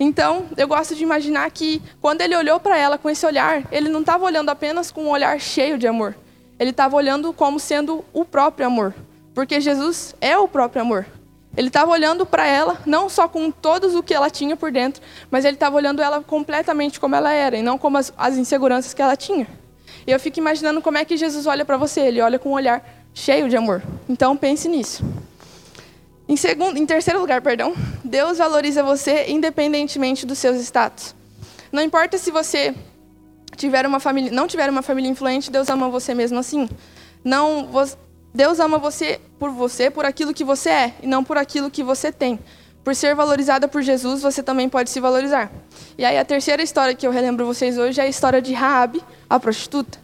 Então, 0.00 0.46
eu 0.56 0.68
gosto 0.68 0.94
de 0.94 1.02
imaginar 1.02 1.50
que 1.50 1.82
quando 2.00 2.20
ele 2.20 2.36
olhou 2.36 2.60
para 2.60 2.78
ela 2.78 2.96
com 2.96 3.10
esse 3.10 3.26
olhar, 3.26 3.64
ele 3.72 3.88
não 3.88 4.00
estava 4.00 4.24
olhando 4.24 4.48
apenas 4.48 4.92
com 4.92 5.04
um 5.04 5.10
olhar 5.10 5.38
cheio 5.40 5.76
de 5.76 5.86
amor. 5.86 6.16
Ele 6.58 6.70
estava 6.70 6.96
olhando 6.96 7.32
como 7.32 7.58
sendo 7.58 8.04
o 8.12 8.24
próprio 8.24 8.66
amor, 8.66 8.94
porque 9.34 9.60
Jesus 9.60 10.14
é 10.20 10.38
o 10.38 10.46
próprio 10.46 10.82
amor. 10.82 11.06
Ele 11.58 11.66
estava 11.66 11.90
olhando 11.90 12.24
para 12.24 12.46
ela, 12.46 12.78
não 12.86 13.08
só 13.08 13.26
com 13.26 13.50
todos 13.50 13.96
o 13.96 14.00
que 14.00 14.14
ela 14.14 14.30
tinha 14.30 14.56
por 14.56 14.70
dentro, 14.70 15.02
mas 15.28 15.44
ele 15.44 15.56
estava 15.56 15.74
olhando 15.74 16.00
ela 16.00 16.22
completamente 16.22 17.00
como 17.00 17.16
ela 17.16 17.32
era, 17.32 17.56
e 17.56 17.62
não 17.62 17.76
como 17.76 17.98
as, 17.98 18.12
as 18.16 18.36
inseguranças 18.36 18.94
que 18.94 19.02
ela 19.02 19.16
tinha. 19.16 19.44
E 20.06 20.12
eu 20.12 20.20
fico 20.20 20.38
imaginando 20.38 20.80
como 20.80 20.98
é 20.98 21.04
que 21.04 21.16
Jesus 21.16 21.48
olha 21.48 21.64
para 21.64 21.76
você. 21.76 22.02
Ele 22.02 22.20
olha 22.20 22.38
com 22.38 22.50
um 22.50 22.52
olhar 22.52 22.88
cheio 23.12 23.48
de 23.48 23.56
amor. 23.56 23.82
Então 24.08 24.36
pense 24.36 24.68
nisso. 24.68 25.04
Em, 26.28 26.36
segundo, 26.36 26.78
em 26.78 26.86
terceiro 26.86 27.18
lugar, 27.18 27.42
perdão, 27.42 27.74
Deus 28.04 28.38
valoriza 28.38 28.80
você 28.84 29.26
independentemente 29.26 30.24
dos 30.24 30.38
seus 30.38 30.58
status. 30.58 31.12
Não 31.72 31.82
importa 31.82 32.18
se 32.18 32.30
você 32.30 32.72
tiver 33.56 33.84
uma 33.84 33.98
família, 33.98 34.30
não 34.30 34.46
tiver 34.46 34.70
uma 34.70 34.80
família 34.80 35.10
influente, 35.10 35.50
Deus 35.50 35.68
ama 35.68 35.88
você 35.88 36.14
mesmo 36.14 36.38
assim. 36.38 36.68
Não, 37.24 37.66
Deus 38.34 38.60
ama 38.60 38.78
você 38.78 39.20
por 39.38 39.50
você, 39.50 39.90
por 39.90 40.04
aquilo 40.04 40.34
que 40.34 40.44
você 40.44 40.70
é, 40.70 40.94
e 41.02 41.06
não 41.06 41.24
por 41.24 41.36
aquilo 41.36 41.70
que 41.70 41.82
você 41.82 42.12
tem. 42.12 42.38
Por 42.84 42.94
ser 42.94 43.14
valorizada 43.14 43.68
por 43.68 43.82
Jesus, 43.82 44.22
você 44.22 44.42
também 44.42 44.68
pode 44.68 44.90
se 44.90 45.00
valorizar. 45.00 45.50
E 45.96 46.04
aí 46.04 46.18
a 46.18 46.24
terceira 46.24 46.62
história 46.62 46.94
que 46.94 47.06
eu 47.06 47.10
relembro 47.10 47.44
vocês 47.46 47.76
hoje 47.76 48.00
é 48.00 48.04
a 48.04 48.08
história 48.08 48.40
de 48.40 48.52
Raabe, 48.52 49.02
a 49.28 49.38
prostituta. 49.38 49.98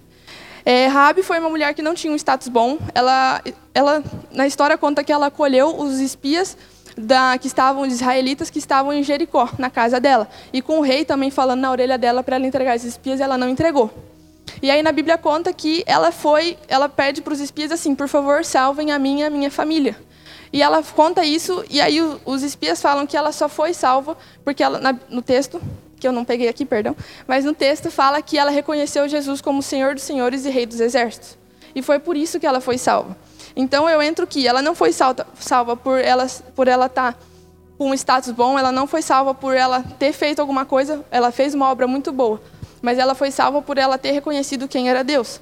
É, 0.66 0.88
foi 1.22 1.38
uma 1.38 1.50
mulher 1.50 1.74
que 1.74 1.82
não 1.82 1.94
tinha 1.94 2.12
um 2.12 2.16
status 2.16 2.48
bom. 2.48 2.78
Ela, 2.94 3.42
ela 3.74 4.02
na 4.32 4.46
história 4.46 4.76
conta 4.78 5.04
que 5.04 5.12
ela 5.12 5.26
acolheu 5.26 5.78
os 5.78 6.00
espias 6.00 6.56
da, 6.96 7.36
que 7.38 7.46
estavam 7.46 7.82
os 7.82 7.92
israelitas 7.92 8.50
que 8.50 8.58
estavam 8.58 8.92
em 8.92 9.02
Jericó, 9.02 9.48
na 9.58 9.68
casa 9.68 10.00
dela, 10.00 10.28
e 10.52 10.62
com 10.62 10.78
o 10.78 10.82
rei 10.82 11.04
também 11.04 11.30
falando 11.30 11.60
na 11.60 11.70
orelha 11.70 11.98
dela 11.98 12.22
para 12.22 12.36
ela 12.36 12.46
entregar 12.46 12.76
esses 12.76 12.90
espias, 12.90 13.20
ela 13.20 13.36
não 13.36 13.48
entregou. 13.48 13.90
E 14.62 14.70
aí 14.70 14.82
na 14.82 14.92
Bíblia 14.92 15.18
conta 15.18 15.52
que 15.52 15.82
ela 15.86 16.12
foi, 16.12 16.58
ela 16.68 16.88
pede 16.88 17.22
para 17.22 17.32
os 17.32 17.40
espias 17.40 17.72
assim, 17.72 17.94
por 17.94 18.08
favor, 18.08 18.44
salvem 18.44 18.92
a 18.92 18.98
minha, 18.98 19.26
a 19.26 19.30
minha 19.30 19.50
família. 19.50 19.96
E 20.52 20.62
ela 20.62 20.82
conta 20.82 21.24
isso, 21.24 21.64
e 21.68 21.80
aí 21.80 22.00
os 22.24 22.42
espias 22.42 22.80
falam 22.80 23.06
que 23.06 23.16
ela 23.16 23.32
só 23.32 23.48
foi 23.48 23.74
salva 23.74 24.16
porque 24.44 24.62
ela, 24.62 24.80
no 25.08 25.20
texto, 25.20 25.60
que 25.98 26.06
eu 26.06 26.12
não 26.12 26.24
peguei 26.24 26.48
aqui, 26.48 26.64
perdão, 26.64 26.96
mas 27.26 27.44
no 27.44 27.52
texto 27.52 27.90
fala 27.90 28.22
que 28.22 28.38
ela 28.38 28.50
reconheceu 28.50 29.08
Jesus 29.08 29.40
como 29.40 29.62
Senhor 29.62 29.94
dos 29.94 30.04
Senhores 30.04 30.44
e 30.44 30.50
Rei 30.50 30.64
dos 30.64 30.78
Exércitos. 30.78 31.36
E 31.74 31.82
foi 31.82 31.98
por 31.98 32.16
isso 32.16 32.38
que 32.38 32.46
ela 32.46 32.60
foi 32.60 32.78
salva. 32.78 33.16
Então 33.56 33.88
eu 33.88 34.00
entro 34.00 34.26
que 34.26 34.46
ela 34.46 34.62
não 34.62 34.74
foi 34.74 34.92
salva, 34.92 35.26
salva 35.40 35.76
por 35.76 35.98
ela 35.98 36.26
por 36.54 36.68
ela 36.68 36.86
estar 36.86 37.14
tá 37.14 37.18
com 37.76 37.90
um 37.90 37.94
status 37.94 38.30
bom, 38.30 38.58
ela 38.58 38.70
não 38.70 38.86
foi 38.86 39.02
salva 39.02 39.34
por 39.34 39.54
ela 39.54 39.82
ter 39.98 40.12
feito 40.12 40.40
alguma 40.40 40.64
coisa, 40.64 41.04
ela 41.10 41.32
fez 41.32 41.54
uma 41.54 41.68
obra 41.70 41.86
muito 41.86 42.12
boa, 42.12 42.40
mas 42.84 42.98
ela 42.98 43.14
foi 43.14 43.30
salva 43.30 43.62
por 43.62 43.78
ela 43.78 43.96
ter 43.96 44.10
reconhecido 44.10 44.68
quem 44.68 44.90
era 44.90 45.02
Deus. 45.02 45.40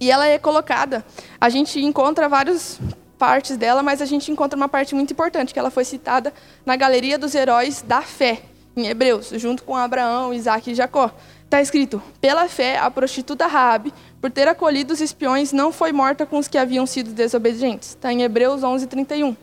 E 0.00 0.10
ela 0.10 0.26
é 0.26 0.38
colocada. 0.38 1.04
A 1.40 1.48
gente 1.48 1.80
encontra 1.80 2.28
várias 2.28 2.80
partes 3.16 3.56
dela, 3.56 3.80
mas 3.80 4.02
a 4.02 4.04
gente 4.04 4.32
encontra 4.32 4.56
uma 4.56 4.68
parte 4.68 4.92
muito 4.92 5.12
importante, 5.12 5.52
que 5.52 5.58
ela 5.58 5.70
foi 5.70 5.84
citada 5.84 6.34
na 6.66 6.74
galeria 6.74 7.16
dos 7.16 7.36
heróis 7.36 7.80
da 7.80 8.02
fé, 8.02 8.42
em 8.76 8.88
Hebreus, 8.88 9.30
junto 9.34 9.62
com 9.62 9.76
Abraão, 9.76 10.34
Isaac 10.34 10.72
e 10.72 10.74
Jacó. 10.74 11.12
Está 11.44 11.62
escrito: 11.62 12.02
pela 12.20 12.48
fé, 12.48 12.76
a 12.76 12.90
prostituta 12.90 13.46
Raabe, 13.46 13.94
por 14.20 14.28
ter 14.28 14.48
acolhido 14.48 14.92
os 14.92 15.00
espiões, 15.00 15.52
não 15.52 15.70
foi 15.70 15.92
morta 15.92 16.26
com 16.26 16.38
os 16.38 16.48
que 16.48 16.58
haviam 16.58 16.86
sido 16.86 17.12
desobedientes. 17.12 17.90
Está 17.90 18.12
em 18.12 18.22
Hebreus 18.22 18.62
11:31. 18.62 19.36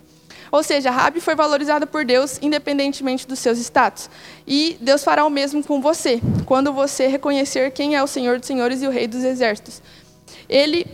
Ou 0.56 0.64
seja, 0.64 0.90
Rabi 0.90 1.20
foi 1.20 1.36
valorizada 1.36 1.86
por 1.86 2.06
Deus 2.06 2.40
independentemente 2.42 3.28
dos 3.28 3.40
seus 3.40 3.60
status. 3.60 4.10
E 4.48 4.78
Deus 4.80 5.04
fará 5.04 5.26
o 5.26 5.30
mesmo 5.30 5.62
com 5.62 5.82
você, 5.82 6.22
quando 6.46 6.72
você 6.72 7.08
reconhecer 7.08 7.72
quem 7.72 7.94
é 7.94 8.02
o 8.02 8.08
Senhor 8.08 8.40
dos 8.40 8.48
Senhores 8.48 8.82
e 8.82 8.88
o 8.88 8.90
Rei 8.90 9.06
dos 9.06 9.26
Exércitos. 9.26 9.82
Ele, 10.48 10.88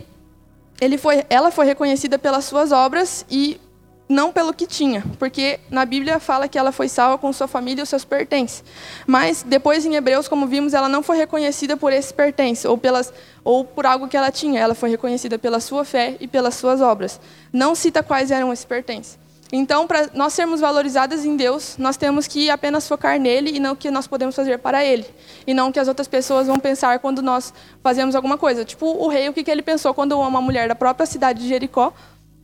ele 0.80 0.98
foi, 0.98 1.24
ela 1.30 1.52
foi 1.52 1.64
reconhecida 1.64 2.18
pelas 2.18 2.44
suas 2.44 2.72
obras 2.72 3.24
e 3.30 3.60
não 4.08 4.32
pelo 4.32 4.52
que 4.52 4.66
tinha, 4.66 5.04
porque 5.16 5.60
na 5.70 5.84
Bíblia 5.84 6.18
fala 6.18 6.48
que 6.48 6.58
ela 6.58 6.72
foi 6.72 6.88
salva 6.88 7.16
com 7.16 7.32
sua 7.32 7.46
família 7.46 7.82
e 7.82 7.84
os 7.84 7.88
seus 7.88 8.04
pertences. 8.04 8.64
Mas 9.06 9.44
depois 9.46 9.86
em 9.86 9.94
Hebreus, 9.94 10.26
como 10.26 10.48
vimos, 10.48 10.74
ela 10.74 10.88
não 10.88 11.04
foi 11.04 11.18
reconhecida 11.18 11.76
por 11.76 11.92
esses 11.92 12.10
pertences 12.10 12.64
ou 12.64 12.76
pelas 12.76 13.12
ou 13.44 13.64
por 13.64 13.86
algo 13.86 14.08
que 14.08 14.16
ela 14.16 14.32
tinha. 14.32 14.60
Ela 14.60 14.74
foi 14.74 14.90
reconhecida 14.90 15.38
pela 15.38 15.60
sua 15.60 15.84
fé 15.84 16.16
e 16.18 16.26
pelas 16.26 16.56
suas 16.56 16.80
obras. 16.80 17.20
Não 17.52 17.76
cita 17.76 18.02
quais 18.02 18.32
eram 18.32 18.52
esses 18.52 18.64
pertences. 18.64 19.21
Então, 19.54 19.86
para 19.86 20.08
nós 20.14 20.32
sermos 20.32 20.60
valorizadas 20.60 21.26
em 21.26 21.36
Deus, 21.36 21.76
nós 21.76 21.98
temos 21.98 22.26
que 22.26 22.48
apenas 22.48 22.88
focar 22.88 23.20
nele 23.20 23.50
e 23.54 23.60
não 23.60 23.72
o 23.74 23.76
que 23.76 23.90
nós 23.90 24.06
podemos 24.06 24.34
fazer 24.34 24.58
para 24.58 24.82
ele. 24.82 25.04
E 25.46 25.52
não 25.52 25.68
o 25.68 25.72
que 25.72 25.78
as 25.78 25.88
outras 25.88 26.08
pessoas 26.08 26.46
vão 26.46 26.58
pensar 26.58 26.98
quando 27.00 27.20
nós 27.20 27.52
fazemos 27.82 28.14
alguma 28.16 28.38
coisa. 28.38 28.64
Tipo, 28.64 28.86
o 28.86 29.08
rei, 29.08 29.28
o 29.28 29.32
que 29.34 29.50
ele 29.50 29.60
pensou 29.60 29.92
quando 29.92 30.18
uma 30.18 30.40
mulher 30.40 30.68
da 30.68 30.74
própria 30.74 31.04
cidade 31.04 31.42
de 31.42 31.48
Jericó, 31.48 31.92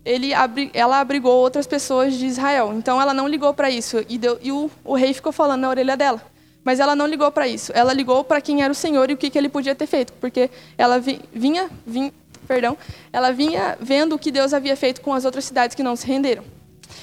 ele, 0.04 0.32
ela 0.74 1.00
abrigou 1.00 1.34
outras 1.34 1.66
pessoas 1.66 2.12
de 2.12 2.26
Israel. 2.26 2.74
Então, 2.74 3.00
ela 3.00 3.14
não 3.14 3.26
ligou 3.26 3.54
para 3.54 3.70
isso. 3.70 4.04
E, 4.06 4.18
deu, 4.18 4.38
e 4.42 4.52
o, 4.52 4.70
o, 4.84 4.94
rei 4.94 5.14
ficou 5.14 5.32
falando 5.32 5.62
na 5.62 5.70
orelha 5.70 5.96
dela. 5.96 6.20
Mas 6.62 6.78
ela 6.78 6.94
não 6.94 7.06
ligou 7.06 7.32
para 7.32 7.48
isso. 7.48 7.72
Ela 7.74 7.94
ligou 7.94 8.22
para 8.22 8.42
quem 8.42 8.62
era 8.62 8.70
o 8.70 8.76
Senhor 8.76 9.08
e 9.08 9.14
o 9.14 9.16
que, 9.16 9.30
que 9.30 9.38
ele 9.38 9.48
podia 9.48 9.74
ter 9.74 9.86
feito. 9.86 10.12
Porque 10.20 10.50
ela 10.76 10.98
vinha, 10.98 11.70
vinha, 11.86 12.12
perdão, 12.46 12.76
ela 13.10 13.32
vinha 13.32 13.78
vendo 13.80 14.14
o 14.14 14.18
que 14.18 14.30
Deus 14.30 14.52
havia 14.52 14.76
feito 14.76 15.00
com 15.00 15.14
as 15.14 15.24
outras 15.24 15.46
cidades 15.46 15.74
que 15.74 15.82
não 15.82 15.96
se 15.96 16.06
renderam. 16.06 16.57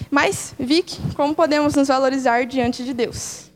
Mas, 0.09 0.53
Vic, 0.59 0.97
como 1.15 1.35
podemos 1.35 1.75
nos 1.75 1.87
valorizar 1.87 2.45
diante 2.45 2.83
de 2.83 2.93
Deus? 2.93 3.51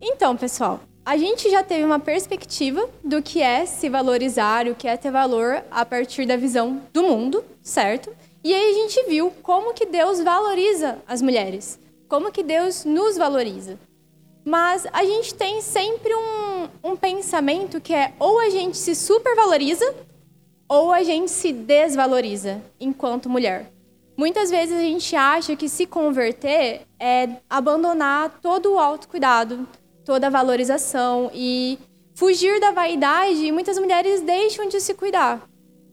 Então, 0.00 0.36
pessoal, 0.36 0.80
a 1.04 1.16
gente 1.16 1.50
já 1.50 1.62
teve 1.62 1.84
uma 1.84 1.98
perspectiva 1.98 2.88
do 3.02 3.22
que 3.22 3.40
é 3.40 3.64
se 3.64 3.88
valorizar, 3.88 4.68
o 4.68 4.74
que 4.74 4.86
é 4.86 4.96
ter 4.96 5.10
valor 5.10 5.64
a 5.70 5.84
partir 5.84 6.26
da 6.26 6.36
visão 6.36 6.82
do 6.92 7.02
mundo, 7.02 7.42
certo? 7.62 8.14
E 8.44 8.54
aí 8.54 8.70
a 8.70 8.74
gente 8.74 9.02
viu 9.08 9.32
como 9.42 9.72
que 9.72 9.86
Deus 9.86 10.20
valoriza 10.20 10.98
as 11.06 11.22
mulheres, 11.22 11.80
como 12.08 12.30
que 12.30 12.42
Deus 12.42 12.84
nos 12.84 13.16
valoriza. 13.16 13.78
Mas 14.44 14.86
a 14.92 15.04
gente 15.04 15.34
tem 15.34 15.60
sempre 15.60 16.14
um, 16.14 16.90
um 16.90 16.96
pensamento 16.96 17.80
que 17.80 17.94
é 17.94 18.12
ou 18.18 18.38
a 18.38 18.50
gente 18.50 18.76
se 18.76 18.94
supervaloriza 18.94 19.94
ou 20.68 20.92
a 20.92 21.02
gente 21.02 21.30
se 21.30 21.52
desvaloriza 21.52 22.62
enquanto 22.78 23.28
mulher. 23.28 23.72
Muitas 24.18 24.50
vezes 24.50 24.76
a 24.76 24.82
gente 24.82 25.14
acha 25.14 25.54
que 25.54 25.68
se 25.68 25.86
converter 25.86 26.80
é 26.98 27.28
abandonar 27.48 28.40
todo 28.42 28.74
o 28.74 28.78
autocuidado, 28.78 29.68
toda 30.04 30.26
a 30.26 30.30
valorização 30.30 31.30
e 31.32 31.78
fugir 32.16 32.58
da 32.58 32.72
vaidade. 32.72 33.46
E 33.46 33.52
muitas 33.52 33.78
mulheres 33.78 34.20
deixam 34.20 34.66
de 34.66 34.80
se 34.80 34.92
cuidar, 34.92 35.48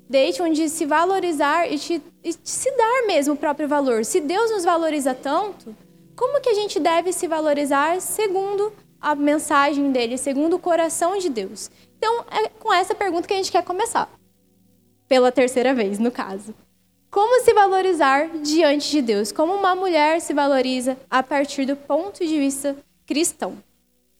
deixam 0.10 0.52
de 0.52 0.68
se 0.70 0.88
valorizar 0.88 1.72
e, 1.72 1.76
e 2.24 2.32
de 2.32 2.40
se 2.44 2.72
dar 2.76 3.06
mesmo 3.06 3.36
o 3.36 3.38
próprio 3.38 3.68
valor. 3.68 4.04
Se 4.04 4.20
Deus 4.20 4.50
nos 4.50 4.66
valoriza 4.66 5.14
tanto, 5.14 5.76
como 6.16 6.42
que 6.42 6.50
a 6.50 6.56
gente 6.56 6.80
deve 6.80 7.14
se 7.14 7.28
valorizar 7.28 8.02
segundo 8.02 8.74
a 9.00 9.14
mensagem 9.14 9.92
dele, 9.92 10.18
segundo 10.18 10.56
o 10.56 10.60
coração 10.60 11.20
de 11.20 11.30
Deus? 11.30 11.70
Então, 11.96 12.26
é 12.32 12.50
com 12.50 12.74
essa 12.74 12.96
pergunta 12.96 13.28
que 13.28 13.36
a 13.36 13.38
gente 13.38 13.52
quer 13.52 13.64
começar. 13.64 14.10
pela 15.08 15.32
terceira 15.32 15.76
vez, 15.76 16.00
no 16.00 16.10
caso. 16.10 16.56
Como 17.16 17.42
se 17.46 17.54
valorizar 17.54 18.28
diante 18.44 18.92
de 18.92 19.02
Deus? 19.02 19.32
Como 19.32 19.54
uma 19.54 19.74
mulher 19.74 20.20
se 20.20 20.34
valoriza 20.34 20.98
a 21.10 21.24
partir 21.24 21.64
do 21.64 21.74
ponto 21.74 22.20
de 22.20 22.38
vista 22.38 22.76
cristão? 23.08 23.58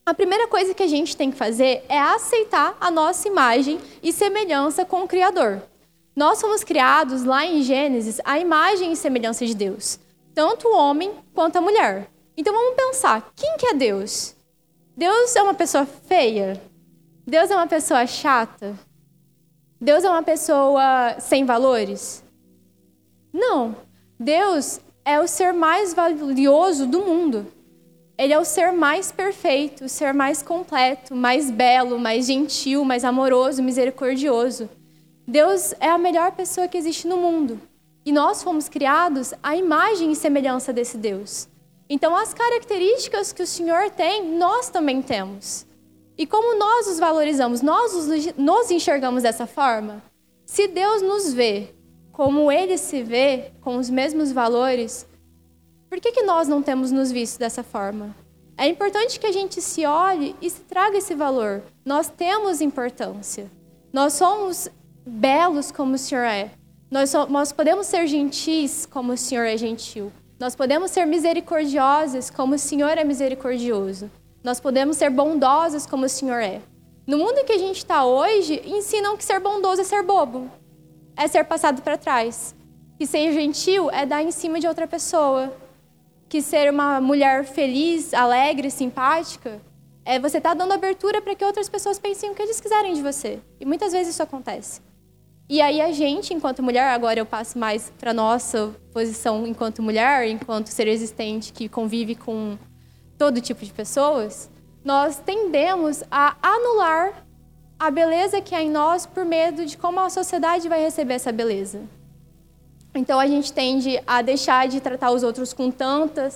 A 0.06 0.14
primeira 0.14 0.48
coisa 0.48 0.74
que 0.74 0.82
a 0.82 0.88
gente 0.88 1.18
tem 1.18 1.30
que 1.30 1.36
fazer 1.36 1.84
é 1.90 2.00
aceitar 2.00 2.78
a 2.80 2.90
nossa 2.90 3.28
imagem 3.28 3.82
e 4.02 4.14
semelhança 4.14 4.86
com 4.86 5.04
o 5.04 5.08
Criador. 5.10 5.62
Nós 6.16 6.40
fomos 6.40 6.64
criados 6.64 7.26
lá 7.26 7.46
em 7.46 7.62
Gênesis 7.64 8.22
à 8.24 8.40
imagem 8.40 8.94
e 8.94 8.96
semelhança 8.96 9.46
de 9.46 9.54
Deus, 9.54 10.00
tanto 10.34 10.70
o 10.70 10.78
homem 10.78 11.12
quanto 11.34 11.58
a 11.58 11.62
mulher. 11.62 12.10
Então 12.38 12.54
vamos 12.54 12.76
pensar, 12.78 13.30
quem 13.36 13.58
que 13.58 13.68
é 13.68 13.74
Deus? 13.74 14.38
Deus 14.96 15.36
é 15.36 15.44
uma 15.44 15.54
pessoa 15.54 15.86
feia? 15.86 16.62
Deus 17.28 17.52
é 17.52 17.56
uma 17.58 17.68
pessoa 17.68 18.08
chata? 18.08 18.74
Deus 19.82 20.06
é 20.06 20.10
uma 20.10 20.24
pessoa 20.24 21.20
sem 21.20 21.44
valores? 21.44 22.24
Não. 23.36 23.76
Deus 24.18 24.80
é 25.04 25.20
o 25.20 25.28
ser 25.28 25.52
mais 25.52 25.94
valioso 25.94 26.88
do 26.88 27.00
mundo. 27.02 27.46
Ele 28.18 28.32
é 28.32 28.40
o 28.40 28.46
ser 28.46 28.72
mais 28.72 29.12
perfeito, 29.12 29.84
o 29.84 29.90
ser 29.90 30.14
mais 30.14 30.42
completo, 30.42 31.14
mais 31.14 31.52
belo, 31.52 32.00
mais 32.00 32.28
gentil, 32.28 32.86
mais 32.86 33.04
amoroso, 33.04 33.62
misericordioso. 33.62 34.70
Deus 35.28 35.74
é 35.82 35.90
a 35.90 35.98
melhor 35.98 36.32
pessoa 36.32 36.70
que 36.70 36.78
existe 36.78 37.10
no 37.10 37.18
mundo. 37.18 37.60
E 38.06 38.12
nós 38.14 38.42
fomos 38.42 38.70
criados 38.70 39.34
à 39.44 39.54
imagem 39.54 40.14
e 40.14 40.16
semelhança 40.16 40.72
desse 40.72 40.98
Deus. 40.98 41.50
Então, 41.90 42.16
as 42.16 42.34
características 42.34 43.34
que 43.34 43.44
o 43.44 43.48
Senhor 43.48 43.90
tem, 43.90 44.32
nós 44.38 44.70
também 44.70 45.02
temos. 45.02 45.68
E 46.18 46.26
como 46.26 46.58
nós 46.58 46.88
os 46.88 47.00
valorizamos? 47.00 47.62
Nós 47.62 47.92
nos 48.38 48.72
enxergamos 48.72 49.24
dessa 49.24 49.46
forma? 49.46 50.02
Se 50.46 50.70
Deus 50.70 51.02
nos 51.02 51.34
vê 51.34 51.75
como 52.16 52.50
Ele 52.50 52.78
se 52.78 53.04
vê, 53.04 53.52
com 53.60 53.76
os 53.76 53.90
mesmos 53.90 54.32
valores, 54.32 55.06
por 55.90 56.00
que, 56.00 56.14
que 56.14 56.24
nós 56.24 56.48
não 56.48 56.62
temos 56.62 56.90
nos 56.90 57.12
visto 57.12 57.38
dessa 57.38 57.62
forma? 57.62 58.16
É 58.58 58.70
importante 58.70 59.20
que 59.20 59.28
a 59.28 59.34
gente 59.34 59.62
se 59.62 59.86
olhe 59.86 60.34
e 60.42 60.50
se 60.50 60.62
traga 60.62 60.98
esse 60.98 61.14
valor. 61.14 61.62
Nós 61.84 62.08
temos 62.08 62.62
importância. 62.62 63.52
Nós 63.92 64.14
somos 64.14 64.70
belos 65.06 65.72
como 65.72 65.96
o 65.96 65.98
Senhor 65.98 66.22
é. 66.22 66.52
Nós, 66.90 67.12
nós 67.28 67.52
podemos 67.52 67.86
ser 67.86 68.08
gentis 68.08 68.86
como 68.86 69.12
o 69.12 69.18
Senhor 69.18 69.44
é 69.44 69.58
gentil. 69.58 70.10
Nós 70.40 70.56
podemos 70.56 70.92
ser 70.92 71.06
misericordiosos 71.06 72.30
como 72.30 72.56
o 72.56 72.60
Senhor 72.60 72.98
é 72.98 73.04
misericordioso. 73.04 74.10
Nós 74.42 74.62
podemos 74.62 74.96
ser 74.96 75.10
bondosos 75.10 75.86
como 75.86 76.06
o 76.06 76.10
Senhor 76.10 76.40
é. 76.40 76.62
No 77.06 77.18
mundo 77.18 77.40
em 77.40 77.46
que 77.46 77.52
a 77.52 77.60
gente 77.60 77.80
está 77.80 78.06
hoje, 78.06 78.62
ensinam 78.66 79.18
que 79.18 79.26
ser 79.26 79.42
bondoso 79.42 79.82
é 79.82 79.84
ser 79.84 80.02
bobo, 80.02 80.50
é 81.16 81.28
ser 81.28 81.44
passado 81.46 81.82
para 81.82 81.98
trás. 81.98 82.56
Que 82.98 83.06
ser 83.06 83.32
gentil 83.34 83.90
é 83.92 84.06
dar 84.06 84.24
em 84.24 84.32
cima 84.32 84.60
de 84.60 84.68
outra 84.68 84.88
pessoa. 84.88 85.56
Que 86.30 86.42
ser 86.42 86.72
uma 86.72 87.00
mulher 87.02 87.46
feliz, 87.46 88.14
alegre, 88.14 88.72
simpática, 88.72 89.62
é 90.06 90.20
você 90.20 90.38
estar 90.38 90.52
tá 90.52 90.56
dando 90.56 90.74
abertura 90.74 91.22
para 91.22 91.36
que 91.36 91.44
outras 91.44 91.68
pessoas 91.68 91.98
pensem 91.98 92.30
o 92.32 92.36
que 92.36 92.42
eles 92.42 92.62
quiserem 92.62 92.94
de 92.94 93.02
você. 93.02 93.40
E 93.60 93.66
muitas 93.66 93.92
vezes 93.92 94.14
isso 94.14 94.24
acontece. 94.24 94.82
E 95.48 95.62
aí 95.62 95.80
a 95.82 95.92
gente, 95.92 96.34
enquanto 96.34 96.64
mulher, 96.64 96.88
agora 96.90 97.20
eu 97.20 97.26
passo 97.26 97.58
mais 97.58 97.92
para 98.00 98.14
nossa 98.14 98.76
posição 98.92 99.46
enquanto 99.46 99.82
mulher, 99.82 100.28
enquanto 100.28 100.68
ser 100.68 100.88
existente 100.88 101.54
que 101.54 101.70
convive 101.70 102.16
com 102.16 102.58
todo 103.18 103.42
tipo 103.42 103.64
de 103.64 103.72
pessoas, 103.72 104.50
nós 104.84 105.20
tendemos 105.20 106.04
a 106.10 106.36
anular 106.42 107.25
a 107.80 107.92
beleza 107.92 108.42
que 108.42 108.56
há 108.56 108.62
em 108.62 108.70
nós 108.70 109.06
por 109.06 109.26
medo 109.26 109.66
de 109.66 109.78
como 109.78 110.00
a 110.00 110.10
sociedade 110.10 110.70
vai 110.70 110.82
receber 110.82 111.16
essa 111.16 111.32
beleza. 111.32 111.82
Então 112.94 113.20
a 113.20 113.28
gente 113.28 113.52
tende 113.52 114.02
a 114.08 114.22
deixar 114.22 114.68
de 114.68 114.80
tratar 114.80 115.12
os 115.12 115.24
outros 115.24 115.54
com 115.54 115.70
tanta 115.70 116.30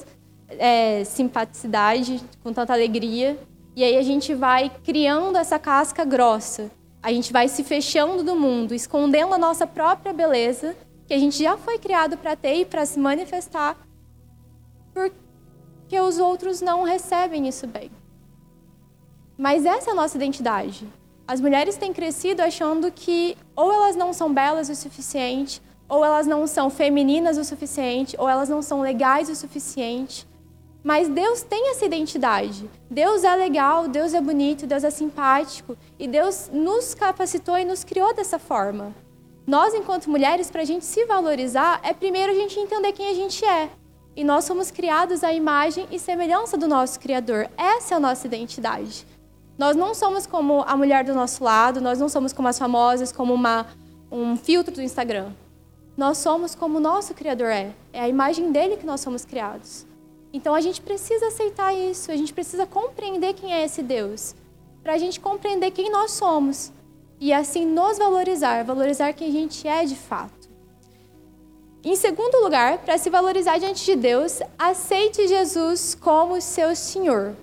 é, 0.50 1.04
simpaticidade, 1.06 2.22
com 2.44 2.52
tanta 2.52 2.74
alegria, 2.74 3.40
e 3.76 3.84
aí 3.84 3.98
a 3.98 4.04
gente 4.04 4.34
vai 4.34 4.70
criando 4.84 5.38
essa 5.38 5.58
casca 5.58 6.04
grossa 6.04 6.70
a 7.02 7.12
gente 7.14 7.32
vai 7.32 7.48
se 7.48 7.64
fechando 7.64 8.24
do 8.24 8.36
mundo, 8.36 8.74
escondendo 8.74 9.34
a 9.34 9.38
nossa 9.38 9.66
própria 9.66 10.12
beleza, 10.12 10.76
que 11.08 11.14
a 11.14 11.18
gente 11.18 11.42
já 11.42 11.58
foi 11.58 11.80
criado 11.80 12.18
para 12.18 12.36
ter 12.36 12.56
e 12.56 12.66
para 12.66 12.86
se 12.86 13.00
manifestar, 13.00 13.78
porque 14.94 16.00
os 16.00 16.20
outros 16.20 16.62
não 16.62 16.84
recebem 16.84 17.48
isso 17.48 17.66
bem. 17.66 17.90
Mas 19.38 19.66
essa 19.66 19.90
é 19.90 19.94
a 19.94 19.96
nossa 19.96 20.18
identidade. 20.18 20.86
As 21.30 21.40
mulheres 21.40 21.78
têm 21.78 21.94
crescido 21.94 22.42
achando 22.42 22.92
que 22.92 23.38
ou 23.56 23.72
elas 23.72 23.96
não 23.96 24.12
são 24.12 24.34
belas 24.34 24.68
o 24.68 24.74
suficiente, 24.74 25.62
ou 25.88 26.04
elas 26.04 26.26
não 26.26 26.48
são 26.48 26.72
femininas 26.72 27.38
o 27.38 27.44
suficiente, 27.44 28.16
ou 28.18 28.28
elas 28.28 28.50
não 28.50 28.64
são 28.64 28.82
legais 28.82 29.30
o 29.30 29.36
suficiente, 29.36 30.28
mas 30.84 31.08
Deus 31.08 31.44
tem 31.44 31.70
essa 31.70 31.86
identidade. 31.86 32.68
Deus 32.90 33.24
é 33.24 33.36
legal, 33.36 33.88
Deus 33.88 34.16
é 34.16 34.20
bonito, 34.20 34.66
Deus 34.66 34.84
é 34.84 34.90
simpático. 34.90 35.78
E 36.00 36.08
Deus 36.08 36.50
nos 36.52 36.96
capacitou 36.96 37.60
e 37.60 37.64
nos 37.64 37.84
criou 37.84 38.12
dessa 38.12 38.40
forma. 38.40 38.92
Nós, 39.46 39.76
enquanto 39.76 40.10
mulheres, 40.10 40.50
para 40.50 40.64
a 40.64 40.66
gente 40.66 40.84
se 40.84 41.06
valorizar, 41.06 41.80
é 41.84 41.94
primeiro 41.94 42.32
a 42.32 42.36
gente 42.36 42.60
entender 42.60 42.92
quem 42.92 43.08
a 43.08 43.14
gente 43.14 43.46
é. 43.46 43.70
E 44.16 44.24
nós 44.24 44.46
somos 44.46 44.72
criados 44.72 45.24
à 45.24 45.32
imagem 45.32 45.86
e 45.92 46.00
semelhança 46.00 46.58
do 46.58 46.68
nosso 46.68 47.00
Criador. 47.00 47.48
Essa 47.56 47.94
é 47.94 47.98
a 47.98 48.00
nossa 48.00 48.26
identidade. 48.26 49.06
Nós 49.60 49.76
não 49.76 49.94
somos 49.94 50.26
como 50.26 50.64
a 50.66 50.78
mulher 50.78 51.04
do 51.04 51.14
nosso 51.14 51.44
lado, 51.44 51.82
nós 51.82 52.00
não 52.00 52.08
somos 52.08 52.32
como 52.32 52.48
as 52.48 52.58
famosas, 52.58 53.12
como 53.12 53.34
uma, 53.34 53.68
um 54.10 54.38
filtro 54.38 54.74
do 54.74 54.82
Instagram. 54.82 55.34
Nós 55.98 56.18
somos 56.20 56.56
como 56.56 56.78
o 56.78 56.80
nosso 56.80 57.14
Criador 57.14 57.50
é. 57.50 57.76
É 57.92 58.00
a 58.00 58.08
imagem 58.08 58.54
dele 58.54 58.78
que 58.78 58.86
nós 58.86 59.02
somos 59.02 59.26
criados. 59.26 59.86
Então 60.32 60.56
a 60.56 60.62
gente 60.62 60.80
precisa 60.80 61.28
aceitar 61.28 61.74
isso, 61.76 62.10
a 62.10 62.16
gente 62.16 62.34
precisa 62.34 62.66
compreender 62.66 63.34
quem 63.34 63.54
é 63.54 63.66
esse 63.66 63.84
Deus, 63.84 64.34
para 64.82 64.94
a 64.94 64.98
gente 64.98 65.20
compreender 65.20 65.72
quem 65.72 65.92
nós 65.92 66.12
somos 66.12 66.72
e 67.20 67.34
assim 67.34 67.66
nos 67.66 67.98
valorizar, 67.98 68.64
valorizar 68.64 69.12
quem 69.12 69.28
a 69.28 69.32
gente 69.34 69.68
é 69.68 69.84
de 69.84 69.96
fato. 69.98 70.48
Em 71.84 71.98
segundo 71.98 72.42
lugar, 72.42 72.78
para 72.78 72.98
se 72.98 73.10
valorizar 73.10 73.58
diante 73.58 73.84
de 73.84 73.98
Deus, 73.98 74.40
aceite 74.58 75.28
Jesus 75.28 75.96
como 75.96 76.40
seu 76.40 76.74
Senhor. 76.78 77.36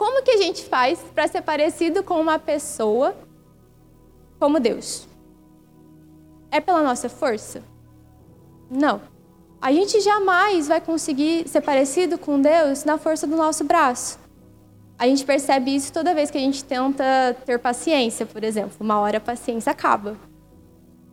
Como 0.00 0.22
que 0.22 0.30
a 0.30 0.38
gente 0.38 0.64
faz 0.64 0.98
para 1.14 1.28
ser 1.28 1.42
parecido 1.42 2.02
com 2.02 2.18
uma 2.18 2.38
pessoa 2.38 3.14
como 4.38 4.58
Deus? 4.58 5.06
É 6.50 6.58
pela 6.58 6.82
nossa 6.82 7.10
força? 7.10 7.62
Não. 8.70 9.02
A 9.60 9.70
gente 9.70 10.00
jamais 10.00 10.68
vai 10.68 10.80
conseguir 10.80 11.46
ser 11.46 11.60
parecido 11.60 12.16
com 12.16 12.40
Deus 12.40 12.82
na 12.82 12.96
força 12.96 13.26
do 13.26 13.36
nosso 13.36 13.62
braço. 13.62 14.18
A 14.98 15.06
gente 15.06 15.22
percebe 15.22 15.76
isso 15.76 15.92
toda 15.92 16.14
vez 16.14 16.30
que 16.30 16.38
a 16.38 16.40
gente 16.40 16.64
tenta 16.64 17.36
ter 17.44 17.58
paciência, 17.58 18.24
por 18.24 18.42
exemplo. 18.42 18.78
Uma 18.80 19.00
hora 19.00 19.18
a 19.18 19.20
paciência 19.20 19.70
acaba. 19.70 20.16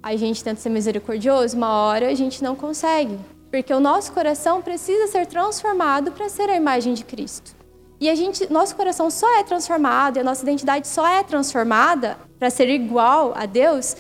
A 0.02 0.16
gente 0.16 0.42
tenta 0.42 0.62
ser 0.62 0.70
misericordioso, 0.70 1.58
uma 1.58 1.82
hora 1.82 2.08
a 2.08 2.14
gente 2.14 2.42
não 2.42 2.56
consegue. 2.56 3.20
Porque 3.52 3.74
o 3.74 3.82
nosso 3.82 4.14
coração 4.14 4.62
precisa 4.62 5.08
ser 5.08 5.26
transformado 5.28 6.14
para 6.14 6.30
ser 6.30 6.50
a 6.50 6.56
imagem 6.56 6.94
de 6.94 7.04
Cristo. 7.04 7.57
E 8.00 8.10
a 8.10 8.16
gente, 8.16 8.52
nosso 8.52 8.76
coração 8.76 9.10
só 9.10 9.40
é 9.40 9.44
transformado 9.44 10.18
e 10.18 10.20
a 10.20 10.24
nossa 10.24 10.44
identidade 10.44 10.88
só 10.88 11.08
é 11.08 11.24
transformada 11.24 12.18
para 12.38 12.50
ser 12.50 12.70
igual 12.70 13.34
a 13.36 13.46
Deus 13.46 13.96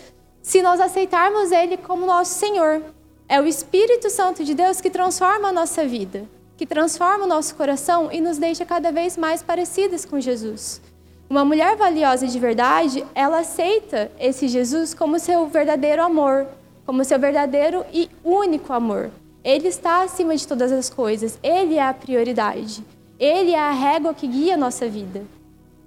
se 0.47 0.61
nós 0.61 0.79
aceitarmos 0.79 1.51
Ele 1.51 1.75
como 1.75 2.05
nosso 2.05 2.35
Senhor, 2.35 2.81
é 3.27 3.41
o 3.41 3.45
Espírito 3.45 4.09
Santo 4.09 4.45
de 4.45 4.55
Deus 4.55 4.79
que 4.79 4.89
transforma 4.89 5.49
a 5.49 5.51
nossa 5.51 5.85
vida, 5.85 6.23
que 6.55 6.65
transforma 6.65 7.25
o 7.25 7.27
nosso 7.27 7.53
coração 7.55 8.09
e 8.09 8.21
nos 8.21 8.37
deixa 8.37 8.65
cada 8.65 8.89
vez 8.89 9.17
mais 9.17 9.43
parecidas 9.43 10.05
com 10.05 10.21
Jesus. 10.21 10.81
Uma 11.29 11.43
mulher 11.43 11.75
valiosa 11.75 12.25
de 12.25 12.39
verdade, 12.39 13.05
ela 13.13 13.39
aceita 13.39 14.09
esse 14.17 14.47
Jesus 14.47 14.93
como 14.93 15.19
seu 15.19 15.47
verdadeiro 15.47 16.01
amor, 16.01 16.47
como 16.85 17.03
seu 17.03 17.19
verdadeiro 17.19 17.83
e 17.91 18.09
único 18.23 18.71
amor. 18.71 19.11
Ele 19.43 19.67
está 19.67 20.03
acima 20.03 20.33
de 20.37 20.47
todas 20.47 20.71
as 20.71 20.89
coisas, 20.89 21.37
ele 21.43 21.75
é 21.75 21.85
a 21.85 21.93
prioridade. 21.93 22.81
Ele 23.19 23.51
é 23.51 23.59
a 23.59 23.71
régua 23.71 24.13
que 24.13 24.27
guia 24.27 24.53
a 24.53 24.57
nossa 24.57 24.87
vida. 24.87 25.25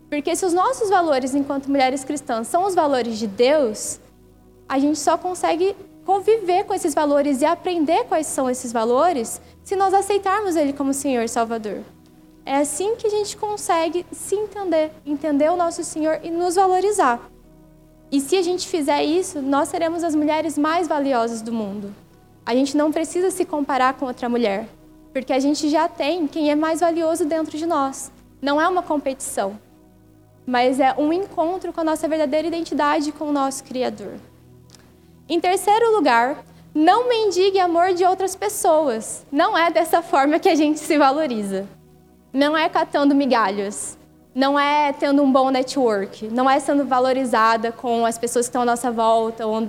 Porque 0.09 0.35
se 0.35 0.45
os 0.45 0.53
nossos 0.53 0.91
valores 0.91 1.35
enquanto 1.35 1.71
mulheres 1.71 2.03
cristãs 2.03 2.49
são 2.49 2.67
os 2.67 2.75
valores 2.75 3.19
de 3.19 3.29
Deus, 3.29 4.01
a 4.69 4.79
gente 4.79 4.99
só 4.99 5.17
consegue 5.17 5.77
conviver 6.05 6.65
com 6.65 6.75
esses 6.75 6.93
valores 6.93 7.41
e 7.41 7.45
aprender 7.45 8.05
quais 8.05 8.27
são 8.27 8.51
esses 8.51 8.73
valores 8.73 9.41
se 9.63 9.77
nós 9.77 9.95
aceitarmos 9.95 10.57
Ele 10.57 10.73
como 10.73 10.93
Senhor 10.93 11.23
e 11.23 11.29
Salvador. 11.29 11.83
É 12.45 12.57
assim 12.57 12.97
que 12.97 13.07
a 13.07 13.11
gente 13.11 13.37
consegue 13.37 14.05
se 14.11 14.35
entender, 14.35 14.91
entender 15.07 15.49
o 15.51 15.57
nosso 15.57 15.85
Senhor 15.85 16.19
e 16.25 16.31
nos 16.31 16.57
valorizar. 16.57 17.31
E 18.11 18.21
se 18.21 18.37
a 18.37 18.43
gente 18.43 18.67
fizer 18.67 19.05
isso, 19.05 19.41
nós 19.41 19.69
seremos 19.69 20.03
as 20.03 20.17
mulheres 20.17 20.59
mais 20.59 20.89
valiosas 20.89 21.43
do 21.43 21.53
mundo. 21.53 21.95
A 22.45 22.53
gente 22.53 22.77
não 22.77 22.91
precisa 22.91 23.31
se 23.31 23.45
comparar 23.45 23.95
com 23.95 24.07
outra 24.07 24.29
mulher, 24.29 24.69
porque 25.13 25.33
a 25.33 25.39
gente 25.39 25.69
já 25.69 25.89
tem 25.89 26.27
quem 26.27 26.51
é 26.51 26.55
mais 26.55 26.81
valioso 26.81 27.25
dentro 27.25 27.57
de 27.57 27.67
nós. 27.67 28.11
Não 28.41 28.61
é 28.61 28.69
uma 28.69 28.83
competição, 28.83 29.59
mas 30.47 30.81
é 30.81 30.95
um 30.97 31.13
encontro 31.13 31.73
com 31.73 31.81
a 31.81 31.85
nossa 31.85 32.09
verdadeira 32.09 32.49
identidade 32.49 33.13
com 33.13 33.27
o 33.27 33.33
nosso 33.33 33.65
Criador. 33.65 34.15
Em 35.29 35.39
terceiro 35.39 35.95
lugar, 35.95 36.45
não 36.75 37.09
mendigue 37.09 37.59
amor 37.59 37.93
de 37.95 38.05
outras 38.05 38.35
pessoas. 38.35 39.27
Não 39.31 39.57
é 39.57 39.71
dessa 39.71 40.03
forma 40.03 40.39
que 40.39 40.49
a 40.49 40.55
gente 40.55 40.81
se 40.81 40.97
valoriza. 40.97 41.67
Não 42.33 42.57
é 42.57 42.69
catando 42.69 43.15
migalhas. 43.15 43.99
Não 44.35 44.59
é 44.59 44.93
tendo 44.93 45.23
um 45.23 45.31
bom 45.31 45.51
network. 45.51 46.29
Não 46.29 46.49
é 46.49 46.59
sendo 46.61 46.85
valorizada 46.85 47.73
com 47.73 48.07
as 48.07 48.17
pessoas 48.17 48.47
que 48.47 48.51
estão 48.51 48.63
à 48.63 48.65
nossa 48.65 48.91
volta 48.91 49.47
ou 49.47 49.69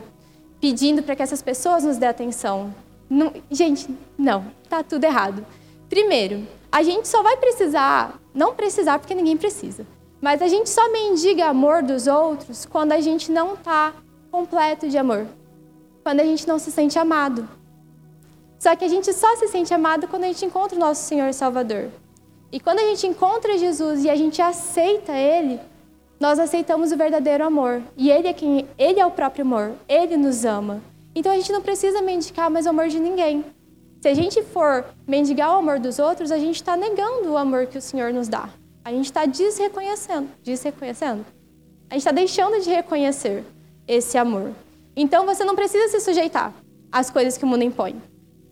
pedindo 0.60 1.02
para 1.02 1.16
que 1.16 1.24
essas 1.24 1.42
pessoas 1.42 1.84
nos 1.84 1.98
dê 1.98 2.06
atenção. 2.06 2.74
Não, 3.12 3.34
gente, 3.52 3.94
não, 4.18 4.46
tá 4.70 4.82
tudo 4.82 5.04
errado. 5.04 5.46
Primeiro, 5.90 6.48
a 6.72 6.82
gente 6.82 7.10
só 7.10 7.22
vai 7.22 7.36
precisar, 7.36 8.18
não 8.34 8.56
precisar 8.56 9.00
porque 9.00 9.14
ninguém 9.14 9.36
precisa, 9.36 9.86
mas 10.22 10.42
a 10.42 10.48
gente 10.48 10.70
só 10.70 10.90
mendiga 10.90 11.48
amor 11.48 11.84
dos 11.84 12.08
outros 12.08 12.66
quando 12.66 12.94
a 12.94 13.02
gente 13.02 13.30
não 13.30 13.56
está 13.56 13.94
completo 14.32 14.88
de 14.88 14.98
amor, 14.98 15.28
quando 16.06 16.22
a 16.22 16.24
gente 16.24 16.48
não 16.48 16.58
se 16.58 16.72
sente 16.72 16.98
amado. 16.98 17.50
Só 18.58 18.78
que 18.78 18.86
a 18.86 18.88
gente 18.88 19.12
só 19.12 19.36
se 19.36 19.50
sente 19.50 19.74
amado 19.74 20.08
quando 20.08 20.24
a 20.24 20.28
gente 20.28 20.46
encontra 20.46 20.78
o 20.78 20.80
nosso 20.80 21.04
Senhor 21.04 21.34
Salvador. 21.34 21.90
E 22.50 22.62
quando 22.62 22.80
a 22.80 22.86
gente 22.86 23.08
encontra 23.08 23.58
Jesus 23.58 24.06
e 24.06 24.10
a 24.10 24.16
gente 24.16 24.42
aceita 24.42 25.12
Ele, 25.12 25.60
nós 26.18 26.40
aceitamos 26.40 26.94
o 26.94 26.98
verdadeiro 26.98 27.44
amor. 27.44 27.82
E 27.98 28.10
Ele 28.10 28.30
é 28.30 28.34
quem, 28.34 28.70
Ele 28.78 29.02
é 29.02 29.06
o 29.06 29.12
próprio 29.12 29.44
amor. 29.44 29.74
Ele 29.90 30.16
nos 30.16 30.46
ama. 30.46 30.82
Então 31.14 31.32
a 31.32 31.36
gente 31.36 31.52
não 31.52 31.62
precisa 31.62 32.02
mendigar 32.02 32.50
mais 32.50 32.66
o 32.66 32.70
amor 32.70 32.88
de 32.88 33.00
ninguém. 33.00 33.44
Se 34.02 34.08
a 34.08 34.14
gente 34.14 34.42
for 34.42 34.86
mendigar 35.08 35.54
o 35.56 35.60
amor 35.60 35.80
dos 35.80 36.00
outros, 36.00 36.32
a 36.32 36.38
gente 36.38 36.56
está 36.56 36.76
negando 36.76 37.32
o 37.32 37.38
amor 37.38 37.68
que 37.68 37.78
o 37.78 37.82
Senhor 37.82 38.12
nos 38.12 38.28
dá. 38.28 38.50
A 38.84 38.92
gente 38.92 39.06
está 39.06 39.26
desreconhecendo, 39.26 40.30
desreconhecendo. 40.42 41.26
A 41.90 41.94
gente 41.94 42.02
está 42.02 42.12
deixando 42.12 42.60
de 42.62 42.70
reconhecer 42.70 43.44
esse 43.88 44.18
amor. 44.18 44.52
Então 44.96 45.26
você 45.26 45.44
não 45.44 45.56
precisa 45.56 45.88
se 45.90 46.00
sujeitar 46.00 46.54
às 46.92 47.10
coisas 47.10 47.38
que 47.38 47.46
o 47.46 47.48
mundo 47.48 47.64
impõe. 47.64 48.02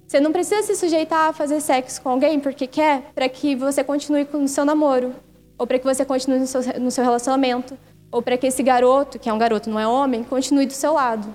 Você 0.06 0.20
não 0.20 0.32
precisa 0.32 0.64
se 0.64 0.76
sujeitar 0.76 1.30
a 1.30 1.34
fazer 1.34 1.62
sexo 1.62 2.02
com 2.02 2.10
alguém 2.10 2.40
porque 2.40 2.68
quer 2.68 3.12
para 3.14 3.30
que 3.30 3.56
você 3.56 3.84
continue 3.84 4.26
com 4.26 4.44
o 4.44 4.48
seu 4.48 4.66
namoro, 4.66 5.14
ou 5.58 5.68
para 5.68 5.78
que 5.78 5.86
você 5.86 6.04
continue 6.04 6.40
no 6.40 6.48
seu, 6.48 6.62
no 6.80 6.92
seu 6.92 7.04
relacionamento, 7.04 7.78
ou 8.12 8.22
para 8.22 8.38
que 8.38 8.48
esse 8.48 8.64
garoto, 8.64 9.20
que 9.20 9.30
é 9.30 9.34
um 9.34 9.38
garoto, 9.38 9.70
não 9.70 9.80
é 9.80 9.88
homem, 9.88 10.24
continue 10.24 10.66
do 10.66 10.74
seu 10.74 10.94
lado. 10.94 11.34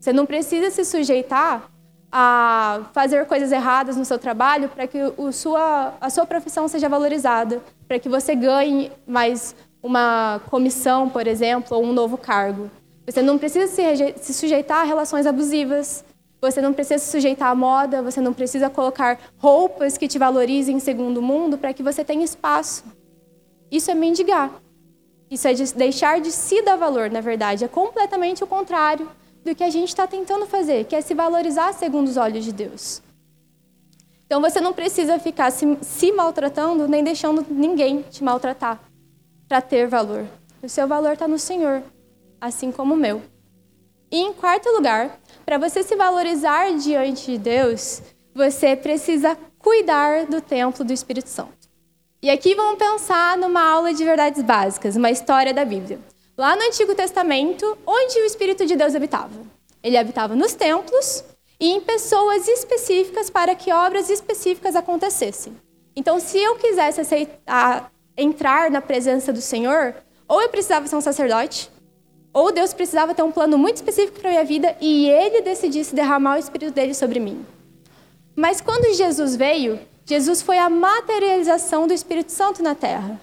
Você 0.00 0.12
não 0.12 0.26
precisa 0.26 0.70
se 0.70 0.84
sujeitar 0.84 1.70
a 2.10 2.82
fazer 2.92 3.26
coisas 3.26 3.52
erradas 3.52 3.96
no 3.96 4.04
seu 4.04 4.18
trabalho 4.18 4.68
para 4.68 4.86
que 4.86 4.98
o 5.16 5.32
sua, 5.32 5.94
a 6.00 6.08
sua 6.08 6.24
profissão 6.24 6.68
seja 6.68 6.88
valorizada, 6.88 7.60
para 7.86 7.98
que 7.98 8.08
você 8.08 8.34
ganhe 8.34 8.90
mais 9.06 9.54
uma 9.82 10.40
comissão, 10.50 11.08
por 11.08 11.26
exemplo, 11.26 11.76
ou 11.76 11.84
um 11.84 11.92
novo 11.92 12.16
cargo. 12.16 12.70
Você 13.06 13.22
não 13.22 13.38
precisa 13.38 13.66
se, 13.66 14.14
se 14.20 14.34
sujeitar 14.34 14.80
a 14.80 14.84
relações 14.84 15.26
abusivas. 15.26 16.04
Você 16.40 16.60
não 16.60 16.72
precisa 16.72 16.98
se 16.98 17.10
sujeitar 17.10 17.50
à 17.50 17.54
moda, 17.54 18.02
você 18.02 18.20
não 18.20 18.32
precisa 18.32 18.68
colocar 18.68 19.18
roupas 19.38 19.96
que 19.96 20.08
te 20.08 20.18
valorizem 20.18 20.78
segundo 20.78 21.22
mundo 21.22 21.56
para 21.56 21.72
que 21.72 21.82
você 21.82 22.04
tenha 22.04 22.24
espaço. 22.24 22.84
Isso 23.70 23.90
é 23.90 23.94
mendigar. 23.94 24.50
Isso 25.30 25.48
é 25.48 25.54
de 25.54 25.72
deixar 25.74 26.20
de 26.20 26.30
se 26.30 26.62
dar 26.62 26.76
valor, 26.76 27.10
na 27.10 27.20
verdade. 27.20 27.64
É 27.64 27.68
completamente 27.68 28.44
o 28.44 28.46
contrário 28.46 29.08
do 29.46 29.54
que 29.54 29.62
a 29.62 29.70
gente 29.70 29.88
está 29.88 30.06
tentando 30.06 30.44
fazer, 30.44 30.84
que 30.84 30.96
é 30.96 31.00
se 31.00 31.14
valorizar 31.14 31.72
segundo 31.72 32.08
os 32.08 32.16
olhos 32.16 32.44
de 32.44 32.52
Deus. 32.52 33.00
Então 34.26 34.40
você 34.40 34.60
não 34.60 34.72
precisa 34.72 35.20
ficar 35.20 35.52
se, 35.52 35.78
se 35.82 36.10
maltratando 36.10 36.88
nem 36.88 37.04
deixando 37.04 37.46
ninguém 37.48 38.02
te 38.02 38.24
maltratar 38.24 38.80
para 39.48 39.62
ter 39.62 39.86
valor. 39.86 40.26
O 40.60 40.68
seu 40.68 40.88
valor 40.88 41.12
está 41.12 41.28
no 41.28 41.38
Senhor, 41.38 41.80
assim 42.40 42.72
como 42.72 42.94
o 42.94 42.96
meu. 42.96 43.22
E 44.10 44.18
em 44.18 44.32
quarto 44.32 44.68
lugar, 44.70 45.20
para 45.44 45.58
você 45.58 45.84
se 45.84 45.94
valorizar 45.94 46.76
diante 46.76 47.30
de 47.30 47.38
Deus, 47.38 48.02
você 48.34 48.74
precisa 48.74 49.38
cuidar 49.58 50.26
do 50.26 50.40
templo 50.40 50.84
do 50.84 50.92
Espírito 50.92 51.28
Santo. 51.28 51.68
E 52.20 52.30
aqui 52.30 52.54
vamos 52.56 52.78
pensar 52.78 53.38
numa 53.38 53.62
aula 53.62 53.94
de 53.94 54.04
verdades 54.04 54.42
básicas, 54.42 54.96
uma 54.96 55.10
história 55.10 55.54
da 55.54 55.64
Bíblia. 55.64 56.00
Lá 56.38 56.54
no 56.54 56.62
Antigo 56.64 56.94
Testamento, 56.94 57.78
onde 57.86 58.18
o 58.18 58.26
Espírito 58.26 58.66
de 58.66 58.76
Deus 58.76 58.94
habitava? 58.94 59.40
Ele 59.82 59.96
habitava 59.96 60.36
nos 60.36 60.52
templos 60.52 61.24
e 61.58 61.70
em 61.70 61.80
pessoas 61.80 62.46
específicas 62.46 63.30
para 63.30 63.54
que 63.54 63.72
obras 63.72 64.10
específicas 64.10 64.76
acontecessem. 64.76 65.56
Então, 65.96 66.20
se 66.20 66.36
eu 66.36 66.56
quisesse 66.56 67.00
aceitar, 67.00 67.90
entrar 68.14 68.70
na 68.70 68.82
presença 68.82 69.32
do 69.32 69.40
Senhor, 69.40 69.94
ou 70.28 70.42
eu 70.42 70.50
precisava 70.50 70.86
ser 70.86 70.96
um 70.96 71.00
sacerdote, 71.00 71.70
ou 72.34 72.52
Deus 72.52 72.74
precisava 72.74 73.14
ter 73.14 73.22
um 73.22 73.32
plano 73.32 73.56
muito 73.56 73.76
específico 73.76 74.20
para 74.20 74.28
minha 74.28 74.44
vida 74.44 74.76
e 74.78 75.08
ele 75.08 75.40
decidisse 75.40 75.94
derramar 75.94 76.36
o 76.36 76.38
Espírito 76.38 76.74
dele 76.74 76.92
sobre 76.92 77.18
mim. 77.18 77.46
Mas 78.36 78.60
quando 78.60 78.94
Jesus 78.94 79.36
veio, 79.36 79.80
Jesus 80.04 80.42
foi 80.42 80.58
a 80.58 80.68
materialização 80.68 81.86
do 81.86 81.94
Espírito 81.94 82.30
Santo 82.30 82.62
na 82.62 82.74
terra. 82.74 83.18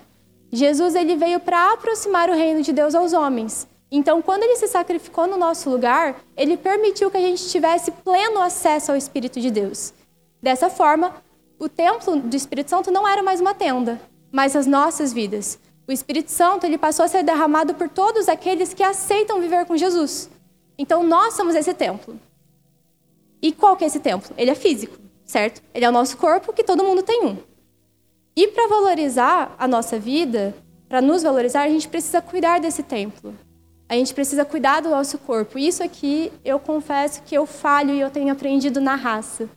Jesus 0.55 0.93
ele 0.93 1.15
veio 1.15 1.39
para 1.39 1.73
aproximar 1.73 2.29
o 2.29 2.35
reino 2.35 2.61
de 2.61 2.71
Deus 2.71 2.93
aos 2.93 3.11
homens. 3.11 3.67
Então, 3.91 4.21
quando 4.21 4.43
ele 4.43 4.55
se 4.55 4.67
sacrificou 4.67 5.25
no 5.25 5.35
nosso 5.35 5.67
lugar, 5.67 6.21
ele 6.37 6.55
permitiu 6.55 7.09
que 7.09 7.17
a 7.17 7.21
gente 7.21 7.49
tivesse 7.49 7.89
pleno 7.89 8.39
acesso 8.39 8.91
ao 8.91 8.97
Espírito 8.97 9.41
de 9.41 9.49
Deus. 9.49 9.95
Dessa 10.39 10.69
forma, 10.69 11.15
o 11.57 11.67
templo 11.67 12.17
do 12.17 12.35
Espírito 12.35 12.69
Santo 12.69 12.91
não 12.91 13.07
era 13.07 13.23
mais 13.23 13.41
uma 13.41 13.55
tenda, 13.55 13.99
mas 14.31 14.55
as 14.55 14.67
nossas 14.67 15.11
vidas. 15.11 15.57
O 15.87 15.91
Espírito 15.91 16.29
Santo 16.29 16.67
ele 16.67 16.77
passou 16.77 17.03
a 17.03 17.07
ser 17.07 17.23
derramado 17.23 17.73
por 17.73 17.89
todos 17.89 18.29
aqueles 18.29 18.75
que 18.75 18.83
aceitam 18.83 19.41
viver 19.41 19.65
com 19.65 19.75
Jesus. 19.75 20.29
Então, 20.77 21.01
nós 21.01 21.33
somos 21.33 21.55
esse 21.55 21.73
templo. 21.73 22.19
E 23.41 23.51
qual 23.51 23.75
que 23.75 23.85
é 23.85 23.87
esse 23.87 23.99
templo? 23.99 24.35
Ele 24.37 24.51
é 24.51 24.55
físico, 24.55 24.99
certo? 25.25 25.63
Ele 25.73 25.83
é 25.83 25.89
o 25.89 25.91
nosso 25.91 26.15
corpo, 26.15 26.53
que 26.53 26.63
todo 26.63 26.83
mundo 26.83 27.01
tem 27.01 27.25
um. 27.25 27.37
E 28.35 28.47
para 28.47 28.67
valorizar 28.67 29.55
a 29.59 29.67
nossa 29.67 29.99
vida, 29.99 30.55
para 30.89 31.01
nos 31.01 31.23
valorizar, 31.23 31.63
a 31.63 31.69
gente 31.69 31.87
precisa 31.87 32.21
cuidar 32.21 32.59
desse 32.59 32.81
templo. 32.81 33.35
A 33.87 33.93
gente 33.95 34.13
precisa 34.13 34.43
cuidar 34.43 34.81
do 34.81 34.89
nosso 34.89 35.19
corpo. 35.19 35.59
Isso 35.59 35.83
aqui 35.83 36.31
eu 36.43 36.59
confesso 36.59 37.21
que 37.23 37.35
eu 37.35 37.45
falho 37.45 37.93
e 37.93 37.99
eu 37.99 38.09
tenho 38.09 38.31
aprendido 38.31 38.81
na 38.81 38.95
raça. 38.95 39.47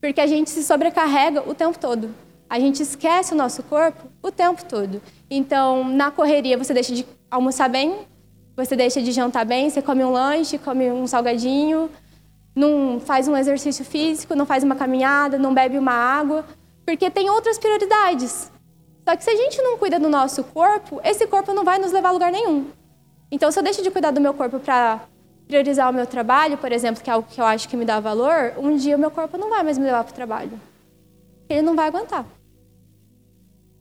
Porque 0.00 0.20
a 0.20 0.26
gente 0.26 0.48
se 0.48 0.62
sobrecarrega 0.62 1.48
o 1.48 1.54
tempo 1.54 1.78
todo. 1.78 2.14
A 2.48 2.58
gente 2.58 2.82
esquece 2.82 3.34
o 3.34 3.36
nosso 3.36 3.62
corpo 3.64 4.08
o 4.22 4.30
tempo 4.30 4.64
todo. 4.64 5.02
Então, 5.28 5.84
na 5.84 6.10
correria, 6.10 6.56
você 6.56 6.72
deixa 6.72 6.94
de 6.94 7.04
almoçar 7.30 7.68
bem, 7.68 8.06
você 8.56 8.76
deixa 8.76 9.02
de 9.02 9.10
jantar 9.10 9.44
bem, 9.44 9.70
você 9.70 9.82
come 9.82 10.04
um 10.04 10.10
lanche, 10.10 10.58
come 10.58 10.90
um 10.90 11.06
salgadinho, 11.06 11.90
não 12.54 13.00
faz 13.00 13.26
um 13.26 13.36
exercício 13.36 13.84
físico, 13.84 14.34
não 14.34 14.46
faz 14.46 14.62
uma 14.62 14.76
caminhada, 14.76 15.38
não 15.38 15.54
bebe 15.54 15.78
uma 15.78 15.92
água 15.92 16.44
porque 16.90 17.10
tem 17.10 17.30
outras 17.30 17.58
prioridades. 17.58 18.50
Só 19.08 19.16
que 19.16 19.22
se 19.22 19.30
a 19.30 19.36
gente 19.36 19.62
não 19.62 19.78
cuida 19.78 19.98
do 19.98 20.08
nosso 20.08 20.42
corpo, 20.42 21.00
esse 21.04 21.26
corpo 21.26 21.52
não 21.52 21.64
vai 21.64 21.78
nos 21.78 21.92
levar 21.92 22.08
a 22.08 22.12
lugar 22.12 22.32
nenhum. 22.32 22.66
Então, 23.30 23.50
se 23.50 23.58
eu 23.58 23.62
deixo 23.62 23.82
de 23.82 23.90
cuidar 23.90 24.10
do 24.10 24.20
meu 24.20 24.34
corpo 24.34 24.58
para 24.58 25.00
priorizar 25.46 25.88
o 25.88 25.94
meu 25.94 26.06
trabalho, 26.06 26.58
por 26.58 26.72
exemplo, 26.72 27.02
que 27.02 27.08
é 27.08 27.12
algo 27.12 27.28
que 27.28 27.40
eu 27.40 27.44
acho 27.44 27.68
que 27.68 27.76
me 27.76 27.84
dá 27.84 28.00
valor, 28.00 28.54
um 28.58 28.76
dia 28.76 28.96
o 28.96 28.98
meu 28.98 29.10
corpo 29.10 29.38
não 29.38 29.48
vai 29.48 29.62
mais 29.62 29.78
me 29.78 29.84
levar 29.84 30.02
para 30.02 30.12
o 30.12 30.14
trabalho. 30.14 30.60
Ele 31.48 31.62
não 31.62 31.76
vai 31.76 31.86
aguentar. 31.86 32.24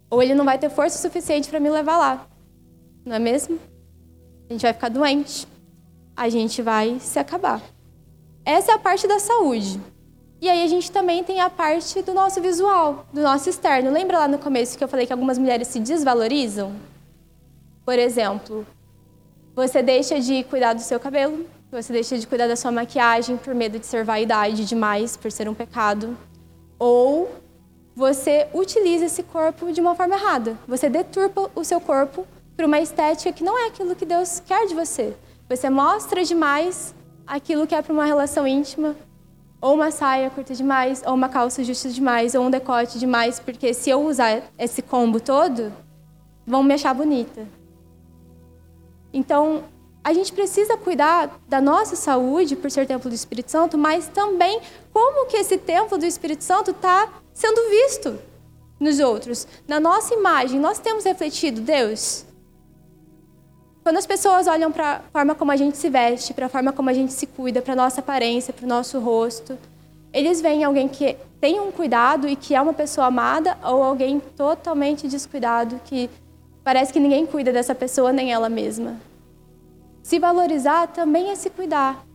Ou 0.09 0.21
ele 0.21 0.35
não 0.35 0.45
vai 0.45 0.59
ter 0.59 0.69
força 0.69 0.97
suficiente 0.97 1.49
para 1.49 1.59
me 1.59 1.69
levar 1.69 1.97
lá. 1.97 2.27
Não 3.05 3.15
é 3.15 3.19
mesmo? 3.19 3.59
A 4.49 4.53
gente 4.53 4.61
vai 4.61 4.73
ficar 4.73 4.89
doente. 4.89 5.47
A 6.15 6.29
gente 6.29 6.61
vai 6.61 6.99
se 6.99 7.17
acabar. 7.17 7.61
Essa 8.45 8.71
é 8.71 8.75
a 8.75 8.79
parte 8.79 9.07
da 9.07 9.19
saúde. 9.19 9.79
E 10.41 10.47
aí 10.47 10.63
a 10.63 10.67
gente 10.67 10.89
também 10.89 11.21
tem 11.21 11.41
a 11.41 11.49
parte 11.49 12.01
do 12.01 12.13
nosso 12.13 12.41
visual, 12.41 13.05
do 13.11 13.21
nosso 13.21 13.49
externo. 13.49 13.91
Lembra 13.91 14.19
lá 14.19 14.27
no 14.27 14.39
começo 14.39 14.77
que 14.77 14.83
eu 14.83 14.87
falei 14.87 15.05
que 15.05 15.11
algumas 15.11 15.37
mulheres 15.37 15.67
se 15.67 15.79
desvalorizam? 15.79 16.73
Por 17.83 17.99
exemplo, 17.99 18.65
você 19.53 19.83
deixa 19.83 20.19
de 20.19 20.43
cuidar 20.45 20.73
do 20.73 20.81
seu 20.81 20.97
cabelo, 20.97 21.45
você 21.69 21.91
deixa 21.91 22.17
de 22.17 22.25
cuidar 22.25 22.47
da 22.47 22.55
sua 22.55 22.71
maquiagem 22.71 23.35
por 23.35 23.53
medo 23.53 23.77
de 23.77 23.85
ser 23.85 24.05
vaidade 24.05 24.63
demais, 24.65 25.17
por 25.17 25.29
ser 25.29 25.49
um 25.49 25.53
pecado. 25.53 26.17
Ou 26.77 27.29
você 27.93 28.47
utiliza 28.53 29.05
esse 29.05 29.23
corpo 29.23 29.73
de 29.73 29.81
uma 29.81 29.93
forma 29.93 30.15
errada. 30.15 30.57
Você 30.65 30.89
deturpa 30.89 31.51
o 31.53 31.65
seu 31.65 31.81
corpo 31.81 32.25
para 32.55 32.65
uma 32.65 32.79
estética 32.79 33.33
que 33.33 33.43
não 33.43 33.57
é 33.57 33.67
aquilo 33.67 33.93
que 33.93 34.05
Deus 34.05 34.39
quer 34.39 34.65
de 34.67 34.73
você. 34.73 35.13
Você 35.49 35.69
mostra 35.69 36.23
demais 36.23 36.95
aquilo 37.27 37.67
que 37.67 37.75
é 37.75 37.81
para 37.81 37.91
uma 37.91 38.05
relação 38.05 38.47
íntima, 38.47 38.95
ou 39.61 39.75
uma 39.75 39.91
saia 39.91 40.29
curta 40.29 40.53
demais, 40.53 41.03
ou 41.05 41.13
uma 41.13 41.29
calça 41.29 41.63
justa 41.63 41.89
demais, 41.89 42.35
ou 42.35 42.43
um 42.43 42.49
decote 42.49 42.97
demais, 42.97 43.39
porque 43.39 43.73
se 43.73 43.89
eu 43.89 44.01
usar 44.05 44.43
esse 44.57 44.81
combo 44.81 45.19
todo, 45.19 45.73
vão 46.45 46.63
me 46.63 46.73
achar 46.73 46.93
bonita. 46.93 47.47
Então, 49.11 49.63
a 50.03 50.13
gente 50.13 50.31
precisa 50.31 50.77
cuidar 50.77 51.39
da 51.47 51.59
nossa 51.59 51.95
saúde 51.95 52.55
por 52.55 52.71
ser 52.71 52.87
templo 52.87 53.09
do 53.09 53.15
Espírito 53.15 53.51
Santo, 53.51 53.77
mas 53.77 54.07
também 54.07 54.61
como 54.93 55.27
que 55.27 55.37
esse 55.37 55.57
templo 55.57 55.97
do 55.97 56.05
Espírito 56.05 56.43
Santo 56.43 56.71
está 56.71 57.09
sendo 57.33 57.69
visto 57.69 58.19
nos 58.79 58.99
outros. 58.99 59.47
Na 59.67 59.79
nossa 59.79 60.13
imagem, 60.13 60.59
nós 60.59 60.79
temos 60.79 61.03
refletido 61.03 61.61
Deus? 61.61 62.25
Quando 63.89 63.97
as 63.97 64.05
pessoas 64.05 64.45
olham 64.45 64.71
para 64.71 64.97
a 64.97 64.99
forma 65.11 65.33
como 65.33 65.51
a 65.51 65.55
gente 65.55 65.75
se 65.75 65.89
veste, 65.89 66.31
para 66.31 66.45
a 66.45 66.49
forma 66.49 66.71
como 66.71 66.91
a 66.91 66.93
gente 66.93 67.11
se 67.11 67.25
cuida, 67.25 67.59
para 67.59 67.73
a 67.73 67.75
nossa 67.75 68.01
aparência, 68.01 68.53
para 68.53 68.63
o 68.63 68.69
nosso 68.69 68.99
rosto, 68.99 69.57
eles 70.13 70.41
veem 70.41 70.63
alguém 70.63 70.87
que 70.87 71.17
tem 71.41 71.59
um 71.59 71.71
cuidado 71.71 72.27
e 72.27 72.35
que 72.35 72.53
é 72.53 72.61
uma 72.61 72.71
pessoa 72.71 73.07
amada 73.07 73.57
ou 73.63 73.81
alguém 73.81 74.19
totalmente 74.37 75.07
descuidado 75.07 75.81
que 75.85 76.07
parece 76.63 76.93
que 76.93 76.99
ninguém 76.99 77.25
cuida 77.25 77.51
dessa 77.51 77.73
pessoa 77.73 78.13
nem 78.13 78.31
ela 78.31 78.47
mesma. 78.47 78.95
Se 80.03 80.19
valorizar 80.19 80.85
também 80.89 81.31
é 81.31 81.35
se 81.35 81.49
cuidar, 81.49 82.05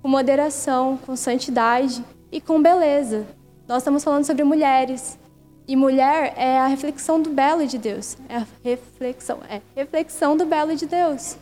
com 0.00 0.06
moderação, 0.06 0.96
com 1.04 1.16
santidade 1.16 2.04
e 2.30 2.40
com 2.40 2.62
beleza. 2.62 3.26
Nós 3.66 3.78
estamos 3.78 4.04
falando 4.04 4.24
sobre 4.24 4.44
mulheres. 4.44 5.18
E 5.66 5.76
mulher 5.76 6.34
é 6.36 6.58
a 6.58 6.66
reflexão 6.66 7.20
do 7.20 7.30
belo 7.30 7.66
de 7.66 7.78
Deus. 7.78 8.16
É 8.28 8.36
a 8.36 8.46
reflexão, 8.62 9.40
é 9.48 9.62
reflexão 9.74 10.36
do 10.36 10.44
belo 10.44 10.76
de 10.76 10.86
Deus. 10.86 11.36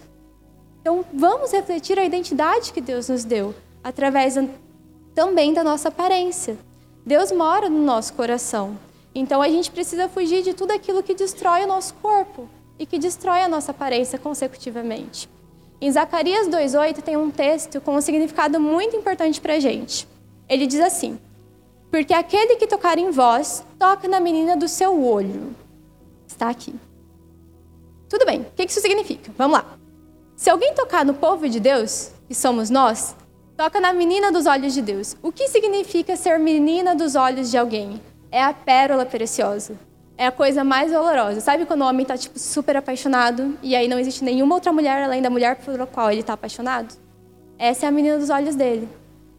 Então, 0.81 1.05
vamos 1.13 1.53
refletir 1.53 1.99
a 1.99 2.05
identidade 2.05 2.73
que 2.73 2.81
Deus 2.81 3.09
nos 3.09 3.25
deu 3.25 3.55
através 3.83 4.37
também 5.15 5.53
da 5.53 5.65
nossa 5.65 5.89
aparência. 5.89 6.57
Deus 7.05 7.33
mora 7.33 7.69
no 7.69 7.83
nosso 7.83 8.15
coração. 8.15 8.79
Então, 9.15 9.43
a 9.43 9.49
gente 9.49 9.71
precisa 9.71 10.09
fugir 10.09 10.43
de 10.43 10.55
tudo 10.55 10.73
aquilo 10.73 11.03
que 11.03 11.15
destrói 11.15 11.65
o 11.65 11.69
nosso 11.69 11.95
corpo 11.95 12.49
e 12.79 12.87
que 12.87 12.99
destrói 12.99 13.43
a 13.43 13.49
nossa 13.49 13.73
aparência 13.73 14.19
consecutivamente. 14.19 15.29
Em 15.81 15.91
Zacarias 15.91 16.47
2:8 16.47 17.03
tem 17.03 17.17
um 17.17 17.29
texto 17.29 17.81
com 17.81 17.97
um 17.97 18.01
significado 18.01 18.61
muito 18.61 18.95
importante 18.95 19.41
para 19.41 19.55
a 19.55 19.59
gente. 19.59 20.07
Ele 20.49 20.65
diz 20.65 20.81
assim: 20.81 21.19
porque 21.93 22.15
aquele 22.15 22.57
que 22.57 22.67
tocar 22.67 22.97
em 22.97 23.11
vós, 23.11 23.63
toca 23.79 24.09
na 24.09 24.19
menina 24.19 24.57
do 24.57 24.67
seu 24.67 25.05
olho. 25.05 25.55
Está 26.27 26.49
aqui. 26.49 26.75
Tudo 28.09 28.25
bem, 28.25 28.41
o 28.41 28.45
que 28.57 28.65
isso 28.65 28.81
significa? 28.81 29.31
Vamos 29.37 29.59
lá. 29.59 29.79
Se 30.35 30.49
alguém 30.49 30.73
tocar 30.73 31.05
no 31.05 31.13
povo 31.13 31.47
de 31.51 31.61
Deus, 31.61 32.11
que 32.27 32.35
somos 32.35 32.71
nós, 32.71 33.15
toca 33.59 33.79
na 33.79 33.93
menina 33.93 34.33
dos 34.33 34.47
olhos 34.47 34.73
de 34.73 34.81
Deus. 34.81 35.19
O 35.23 35.31
que 35.31 35.49
significa 35.49 36.17
ser 36.17 36.39
menina 36.39 36.95
dos 36.95 37.15
olhos 37.15 37.51
de 37.51 37.59
alguém? 37.59 38.01
É 38.31 38.43
a 38.43 38.55
pérola 38.55 39.05
preciosa. 39.05 39.75
É 40.17 40.27
a 40.27 40.33
coisa 40.33 40.65
mais 40.65 40.93
valorosa. 40.93 41.43
Sabe 41.43 41.67
quando 41.67 41.83
o 41.83 41.87
homem 41.87 42.03
está 42.03 42.17
tipo, 42.17 42.39
super 42.39 42.75
apaixonado 42.75 43.59
e 43.63 43.77
aí 43.77 43.87
não 43.87 43.99
existe 43.99 44.25
nenhuma 44.25 44.55
outra 44.55 44.73
mulher 44.73 45.03
além 45.03 45.21
da 45.21 45.29
mulher 45.29 45.57
pela 45.57 45.87
qual 45.87 46.11
ele 46.11 46.21
está 46.21 46.33
apaixonado? 46.33 46.95
Essa 47.59 47.85
é 47.85 47.89
a 47.91 47.93
menina 47.93 48.19
dos 48.19 48.31
olhos 48.31 48.57
dele. 48.57 48.89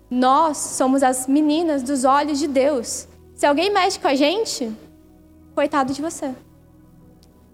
Nós 0.09 0.57
somos 0.57 1.03
as 1.03 1.27
meninas 1.27 1.83
dos 1.83 2.03
olhos 2.03 2.39
de 2.39 2.47
Deus. 2.47 3.07
Se 3.35 3.45
alguém 3.45 3.71
mexe 3.71 3.99
com 3.99 4.07
a 4.07 4.15
gente, 4.15 4.71
coitado 5.55 5.93
de 5.93 6.01
você. 6.01 6.33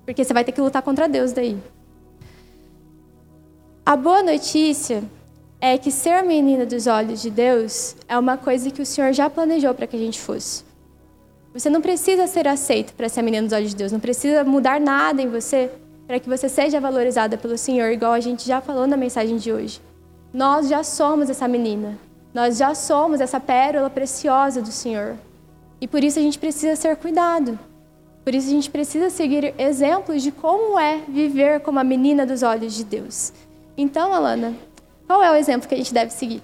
Porque 0.05 0.23
você 0.23 0.33
vai 0.33 0.43
ter 0.43 0.51
que 0.51 0.61
lutar 0.61 0.81
contra 0.81 1.07
Deus 1.07 1.31
daí. 1.31 1.57
A 3.85 3.95
boa 3.95 4.21
notícia 4.21 5.03
é 5.61 5.77
que 5.77 5.91
ser 5.91 6.23
menina 6.23 6.65
dos 6.65 6.87
olhos 6.87 7.21
de 7.21 7.29
Deus 7.29 7.95
é 8.07 8.17
uma 8.17 8.37
coisa 8.37 8.69
que 8.69 8.81
o 8.81 8.85
Senhor 8.85 9.11
já 9.13 9.29
planejou 9.29 9.73
para 9.73 9.87
que 9.87 9.95
a 9.95 9.99
gente 9.99 10.19
fosse. 10.19 10.63
Você 11.53 11.69
não 11.69 11.81
precisa 11.81 12.27
ser 12.27 12.47
aceito 12.47 12.93
para 12.93 13.09
ser 13.09 13.21
menina 13.21 13.47
dos 13.47 13.53
olhos 13.53 13.71
de 13.71 13.75
Deus, 13.75 13.91
não 13.91 13.99
precisa 13.99 14.43
mudar 14.43 14.79
nada 14.79 15.21
em 15.21 15.27
você 15.27 15.71
para 16.05 16.19
que 16.19 16.29
você 16.29 16.47
seja 16.47 16.79
valorizada 16.79 17.37
pelo 17.37 17.57
Senhor, 17.57 17.91
igual 17.91 18.13
a 18.13 18.19
gente 18.19 18.47
já 18.47 18.61
falou 18.61 18.87
na 18.87 18.95
mensagem 18.95 19.37
de 19.37 19.51
hoje. 19.51 19.81
Nós 20.33 20.69
já 20.69 20.83
somos 20.83 21.29
essa 21.29 21.47
menina. 21.47 21.97
Nós 22.33 22.57
já 22.57 22.75
somos 22.75 23.21
essa 23.21 23.39
pérola 23.39 23.89
preciosa 23.89 24.61
do 24.61 24.71
Senhor. 24.71 25.17
E 25.81 25.87
por 25.87 26.03
isso 26.03 26.19
a 26.19 26.21
gente 26.21 26.37
precisa 26.37 26.75
ser 26.75 26.95
cuidado. 26.97 27.57
Por 28.23 28.35
isso 28.35 28.47
a 28.47 28.51
gente 28.51 28.69
precisa 28.69 29.09
seguir 29.09 29.53
exemplos 29.57 30.21
de 30.21 30.31
como 30.31 30.79
é 30.79 31.01
viver 31.07 31.61
como 31.61 31.79
a 31.79 31.83
menina 31.83 32.25
dos 32.25 32.43
olhos 32.43 32.75
de 32.75 32.83
Deus. 32.83 33.33
Então, 33.75 34.13
Alana, 34.13 34.53
qual 35.07 35.23
é 35.23 35.31
o 35.31 35.35
exemplo 35.35 35.67
que 35.67 35.73
a 35.73 35.77
gente 35.77 35.93
deve 35.93 36.11
seguir? 36.11 36.43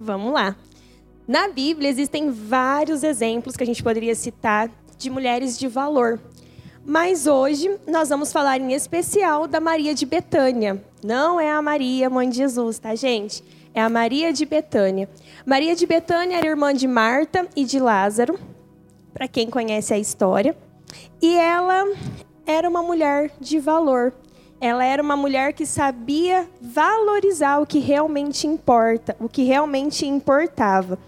Vamos 0.00 0.32
lá. 0.32 0.56
Na 1.26 1.48
Bíblia 1.48 1.90
existem 1.90 2.30
vários 2.30 3.02
exemplos 3.02 3.56
que 3.56 3.62
a 3.62 3.66
gente 3.66 3.82
poderia 3.82 4.14
citar 4.14 4.70
de 4.96 5.10
mulheres 5.10 5.58
de 5.58 5.68
valor. 5.68 6.20
Mas 6.86 7.26
hoje 7.26 7.78
nós 7.86 8.10
vamos 8.10 8.30
falar 8.30 8.60
em 8.60 8.72
especial 8.72 9.46
da 9.46 9.58
Maria 9.60 9.94
de 9.94 10.04
Betânia. 10.06 10.82
Não 11.02 11.40
é 11.40 11.50
a 11.50 11.60
Maria, 11.60 12.10
mãe 12.10 12.28
de 12.28 12.36
Jesus, 12.36 12.78
tá, 12.78 12.94
gente? 12.94 13.42
É 13.74 13.82
a 13.82 13.88
Maria 13.88 14.32
de 14.32 14.46
Betânia. 14.46 15.08
Maria 15.44 15.74
de 15.74 15.84
Betânia 15.84 16.38
era 16.38 16.46
irmã 16.46 16.72
de 16.72 16.86
Marta 16.86 17.46
e 17.56 17.64
de 17.64 17.80
Lázaro, 17.80 18.38
para 19.12 19.26
quem 19.26 19.50
conhece 19.50 19.92
a 19.92 19.98
história. 19.98 20.56
E 21.20 21.36
ela 21.36 21.84
era 22.46 22.68
uma 22.68 22.82
mulher 22.82 23.32
de 23.40 23.58
valor. 23.58 24.14
Ela 24.60 24.84
era 24.84 25.02
uma 25.02 25.16
mulher 25.16 25.52
que 25.52 25.66
sabia 25.66 26.48
valorizar 26.60 27.58
o 27.58 27.66
que 27.66 27.80
realmente 27.80 28.46
importa, 28.46 29.16
o 29.18 29.28
que 29.28 29.42
realmente 29.42 30.06
importava. 30.06 30.98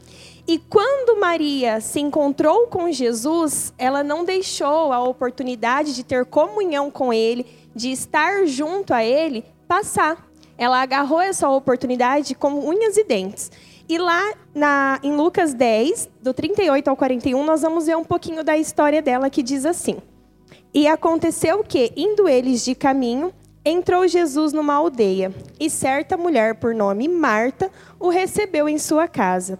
E 0.49 0.59
quando 0.59 1.19
Maria 1.19 1.81
se 1.81 2.01
encontrou 2.01 2.67
com 2.67 2.91
Jesus, 2.91 3.73
ela 3.79 4.03
não 4.03 4.25
deixou 4.25 4.93
a 4.93 5.03
oportunidade 5.03 5.95
de 5.95 6.05
ter 6.05 6.25
comunhão 6.25 6.91
com 6.91 7.13
ele, 7.13 7.47
de 7.75 7.91
estar 7.91 8.47
junto 8.47 8.93
a 8.93 9.05
ele, 9.05 9.45
passar 9.67 10.26
ela 10.59 10.81
agarrou 10.81 11.21
essa 11.21 11.49
oportunidade 11.49 12.35
com 12.35 12.69
unhas 12.69 12.97
e 12.97 13.05
dentes. 13.05 13.51
E 13.89 13.99
lá 13.99 14.35
na, 14.55 14.99
em 15.03 15.15
Lucas 15.15 15.55
10, 15.55 16.11
do 16.21 16.35
38 16.35 16.89
ao 16.89 16.97
41, 16.97 17.45
nós 17.45 17.63
vamos 17.63 17.87
ver 17.87 17.97
um 17.97 18.05
pouquinho 18.05 18.43
da 18.43 18.57
história 18.57 19.01
dela 19.01 19.31
que 19.31 19.43
diz 19.43 19.65
assim: 19.65 19.99
E 20.75 20.89
aconteceu 20.89 21.63
que, 21.63 21.93
indo 21.97 22.29
eles 22.29 22.65
de 22.65 22.75
caminho, 22.75 23.33
entrou 23.65 24.09
Jesus 24.09 24.53
numa 24.53 24.75
aldeia, 24.75 25.33
e 25.59 25.71
certa 25.71 26.17
mulher 26.17 26.57
por 26.57 26.75
nome 26.75 27.09
Marta 27.09 27.71
o 27.99 28.09
recebeu 28.09 28.69
em 28.69 28.79
sua 28.79 29.07
casa. 29.07 29.59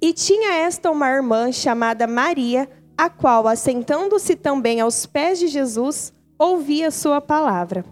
E 0.00 0.12
tinha 0.12 0.54
esta 0.54 0.90
uma 0.90 1.08
irmã 1.08 1.50
chamada 1.50 2.06
Maria, 2.06 2.68
a 2.96 3.10
qual, 3.10 3.46
assentando-se 3.46 4.34
também 4.36 4.80
aos 4.80 5.04
pés 5.06 5.38
de 5.38 5.48
Jesus, 5.48 6.12
ouvia 6.38 6.90
sua 6.90 7.20
palavra. 7.20 7.84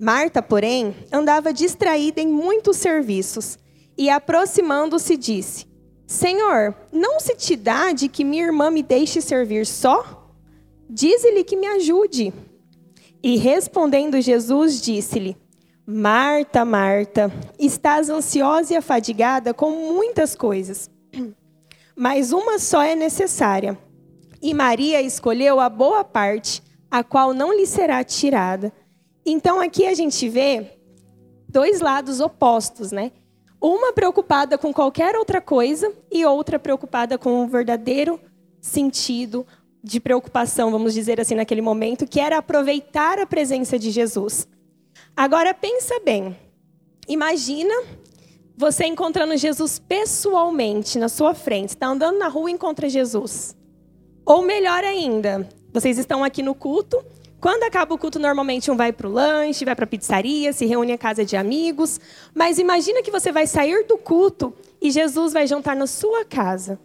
Marta, 0.00 0.40
porém, 0.40 0.96
andava 1.12 1.52
distraída 1.52 2.22
em 2.22 2.26
muitos 2.26 2.78
serviços 2.78 3.58
e, 3.98 4.08
aproximando-se, 4.08 5.14
disse: 5.14 5.66
Senhor, 6.06 6.74
não 6.90 7.20
se 7.20 7.36
te 7.36 7.54
dá 7.54 7.92
de 7.92 8.08
que 8.08 8.24
minha 8.24 8.44
irmã 8.44 8.70
me 8.70 8.82
deixe 8.82 9.20
servir 9.20 9.66
só? 9.66 10.26
Dize-lhe 10.88 11.44
que 11.44 11.54
me 11.54 11.66
ajude. 11.66 12.32
E 13.22 13.36
respondendo 13.36 14.18
Jesus, 14.22 14.80
disse-lhe: 14.80 15.36
Marta, 15.86 16.64
Marta, 16.64 17.30
estás 17.58 18.08
ansiosa 18.08 18.72
e 18.72 18.76
afadigada 18.76 19.52
com 19.52 19.70
muitas 19.70 20.34
coisas, 20.34 20.90
mas 21.94 22.32
uma 22.32 22.58
só 22.58 22.80
é 22.80 22.96
necessária. 22.96 23.78
E 24.40 24.54
Maria 24.54 25.02
escolheu 25.02 25.60
a 25.60 25.68
boa 25.68 26.02
parte, 26.02 26.62
a 26.90 27.04
qual 27.04 27.34
não 27.34 27.52
lhe 27.52 27.66
será 27.66 28.02
tirada. 28.02 28.72
Então 29.24 29.60
aqui 29.60 29.86
a 29.86 29.94
gente 29.94 30.28
vê 30.28 30.78
dois 31.48 31.80
lados 31.80 32.20
opostos, 32.20 32.92
né? 32.92 33.12
Uma 33.60 33.92
preocupada 33.92 34.56
com 34.56 34.72
qualquer 34.72 35.16
outra 35.16 35.40
coisa 35.40 35.92
e 36.10 36.24
outra 36.24 36.58
preocupada 36.58 37.18
com 37.18 37.44
o 37.44 37.48
verdadeiro 37.48 38.18
sentido 38.60 39.46
de 39.82 39.98
preocupação, 39.98 40.70
vamos 40.70 40.94
dizer 40.94 41.20
assim, 41.20 41.34
naquele 41.34 41.62
momento, 41.62 42.06
que 42.06 42.20
era 42.20 42.38
aproveitar 42.38 43.18
a 43.18 43.26
presença 43.26 43.78
de 43.78 43.90
Jesus. 43.90 44.46
Agora 45.16 45.54
pensa 45.54 45.98
bem. 46.00 46.36
Imagina 47.08 47.74
você 48.56 48.84
encontrando 48.84 49.36
Jesus 49.36 49.78
pessoalmente 49.78 50.98
na 50.98 51.08
sua 51.08 51.34
frente, 51.34 51.70
está 51.70 51.86
andando 51.86 52.18
na 52.18 52.28
rua 52.28 52.50
e 52.50 52.54
encontra 52.54 52.88
Jesus. 52.88 53.56
Ou 54.24 54.42
melhor 54.42 54.84
ainda, 54.84 55.48
vocês 55.72 55.98
estão 55.98 56.22
aqui 56.22 56.42
no 56.42 56.54
culto 56.54 57.02
quando 57.40 57.62
acaba 57.62 57.94
o 57.94 57.98
culto, 57.98 58.18
normalmente 58.18 58.70
um 58.70 58.76
vai 58.76 58.92
para 58.92 59.08
o 59.08 59.10
lanche, 59.10 59.64
vai 59.64 59.74
para 59.74 59.84
a 59.84 59.88
pizzaria, 59.88 60.52
se 60.52 60.66
reúne 60.66 60.92
em 60.92 60.98
casa 60.98 61.24
de 61.24 61.36
amigos. 61.36 61.98
Mas 62.34 62.58
imagina 62.58 63.02
que 63.02 63.10
você 63.10 63.32
vai 63.32 63.46
sair 63.46 63.86
do 63.86 63.96
culto 63.96 64.52
e 64.80 64.90
Jesus 64.90 65.32
vai 65.32 65.46
jantar 65.46 65.74
na 65.74 65.86
sua 65.86 66.24
casa. 66.24 66.78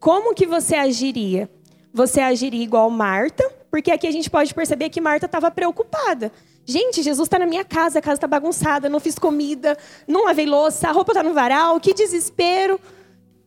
Como 0.00 0.34
que 0.34 0.44
você 0.44 0.74
agiria? 0.74 1.48
Você 1.92 2.20
agiria 2.20 2.62
igual 2.62 2.90
Marta, 2.90 3.48
porque 3.70 3.92
aqui 3.92 4.08
a 4.08 4.10
gente 4.10 4.28
pode 4.28 4.52
perceber 4.52 4.90
que 4.90 5.00
Marta 5.00 5.26
estava 5.26 5.50
preocupada. 5.50 6.32
Gente, 6.64 7.00
Jesus 7.00 7.26
está 7.26 7.38
na 7.38 7.46
minha 7.46 7.64
casa, 7.64 8.00
a 8.00 8.02
casa 8.02 8.16
está 8.16 8.26
bagunçada, 8.26 8.88
não 8.88 8.98
fiz 8.98 9.16
comida, 9.18 9.78
não 10.06 10.24
lavei 10.24 10.46
louça, 10.46 10.88
a 10.88 10.92
roupa 10.92 11.12
está 11.12 11.22
no 11.22 11.32
varal, 11.32 11.78
que 11.78 11.94
desespero. 11.94 12.80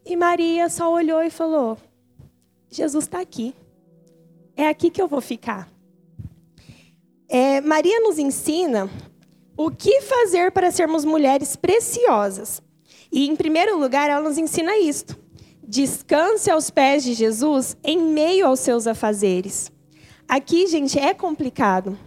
E 0.06 0.16
Maria 0.16 0.70
só 0.70 0.92
olhou 0.92 1.22
e 1.22 1.30
falou: 1.30 1.78
Jesus 2.72 3.04
está 3.04 3.20
aqui. 3.20 3.54
É 4.56 4.70
aqui 4.70 4.90
que 4.90 5.02
eu 5.02 5.08
vou 5.08 5.20
ficar. 5.20 5.70
É, 7.30 7.62
Maria 7.62 8.00
nos 8.00 8.18
ensina 8.18 8.90
o 9.56 9.70
que 9.70 10.02
fazer 10.02 10.52
para 10.52 10.72
sermos 10.72 11.06
mulheres 11.06 11.56
preciosas. 11.56 12.60
E, 13.12 13.30
em 13.30 13.36
primeiro 13.36 13.78
lugar, 13.78 14.10
ela 14.10 14.28
nos 14.28 14.38
ensina 14.38 14.76
isto: 14.78 15.16
descanse 15.64 16.50
aos 16.50 16.72
pés 16.72 17.04
de 17.04 17.14
Jesus 17.14 17.78
em 17.84 18.00
meio 18.00 18.48
aos 18.48 18.60
seus 18.60 18.88
afazeres. 18.88 19.72
Aqui, 20.28 20.66
gente, 20.68 20.98
é 20.98 21.14
complicado. 21.14 21.98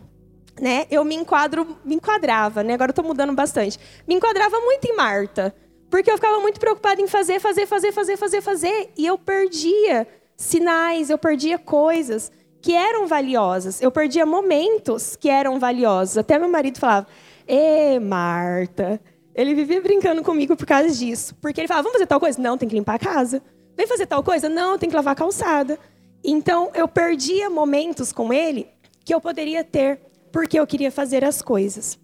né, 0.60 0.86
eu 0.90 1.04
me 1.04 1.14
enquadro, 1.14 1.76
me 1.84 1.94
enquadrava, 1.94 2.62
né? 2.62 2.74
Agora 2.74 2.92
tô 2.92 3.02
mudando 3.02 3.32
bastante. 3.32 3.78
Me 4.06 4.14
enquadrava 4.14 4.60
muito 4.60 4.84
em 4.86 4.96
Marta, 4.96 5.54
porque 5.90 6.10
eu 6.10 6.16
ficava 6.16 6.40
muito 6.40 6.60
preocupada 6.60 7.00
em 7.00 7.06
fazer, 7.06 7.40
fazer, 7.40 7.66
fazer, 7.66 7.92
fazer, 7.92 8.16
fazer, 8.16 8.40
fazer, 8.40 8.92
e 8.96 9.06
eu 9.06 9.16
perdia 9.16 10.06
sinais, 10.36 11.10
eu 11.10 11.18
perdia 11.18 11.58
coisas 11.58 12.30
que 12.62 12.72
eram 12.74 13.06
valiosas. 13.06 13.82
Eu 13.82 13.90
perdia 13.90 14.24
momentos 14.24 15.16
que 15.16 15.28
eram 15.28 15.58
valiosos. 15.58 16.16
Até 16.16 16.38
meu 16.38 16.48
marido 16.48 16.78
falava: 16.78 17.08
"Ê, 17.46 17.98
Marta, 17.98 19.00
ele 19.34 19.54
vivia 19.54 19.80
brincando 19.80 20.22
comigo 20.22 20.56
por 20.56 20.66
causa 20.66 20.90
disso. 20.90 21.34
Porque 21.40 21.60
ele 21.60 21.68
falava, 21.68 21.84
vamos 21.84 21.96
fazer 21.96 22.06
tal 22.06 22.20
coisa? 22.20 22.40
Não, 22.40 22.58
tem 22.58 22.68
que 22.68 22.74
limpar 22.74 22.94
a 22.94 22.98
casa. 22.98 23.42
Vem 23.76 23.86
fazer 23.86 24.06
tal 24.06 24.22
coisa? 24.22 24.48
Não, 24.48 24.78
tem 24.78 24.88
que 24.88 24.96
lavar 24.96 25.12
a 25.12 25.16
calçada. 25.16 25.78
Então, 26.22 26.70
eu 26.74 26.86
perdia 26.86 27.50
momentos 27.50 28.12
com 28.12 28.32
ele 28.32 28.68
que 29.04 29.12
eu 29.12 29.20
poderia 29.20 29.64
ter 29.64 30.00
porque 30.30 30.58
eu 30.58 30.66
queria 30.66 30.90
fazer 30.90 31.24
as 31.24 31.42
coisas. 31.42 31.98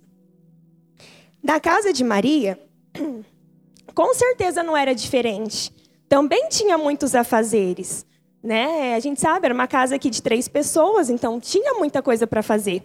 Na 1.43 1.61
casa 1.61 1.93
de 1.93 2.03
Maria, 2.03 2.59
com 3.95 4.15
certeza 4.15 4.63
não 4.63 4.77
era 4.77 4.95
diferente. 4.95 5.73
Também 6.09 6.49
tinha 6.49 6.77
muitos 6.77 7.15
afazeres. 7.15 8.05
Né? 8.49 8.95
A 8.95 8.99
gente 8.99 9.21
sabe, 9.21 9.45
era 9.45 9.53
uma 9.53 9.67
casa 9.67 9.95
aqui 9.95 10.09
de 10.09 10.23
três 10.23 10.49
pessoas, 10.49 11.11
então 11.11 11.39
tinha 11.39 11.75
muita 11.75 12.01
coisa 12.01 12.27
para 12.27 12.43
fazer. 12.43 12.83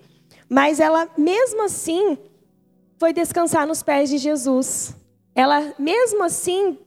Mas 0.49 0.77
ela, 0.77 1.07
mesmo 1.17 1.63
assim, 1.63 2.17
foi 2.97 3.13
descansar 3.13 3.65
nos 3.65 3.81
pés 3.81 4.09
de 4.09 4.17
Jesus. 4.17 4.93
Ela, 5.33 5.73
mesmo 5.79 6.21
assim, 6.21 6.77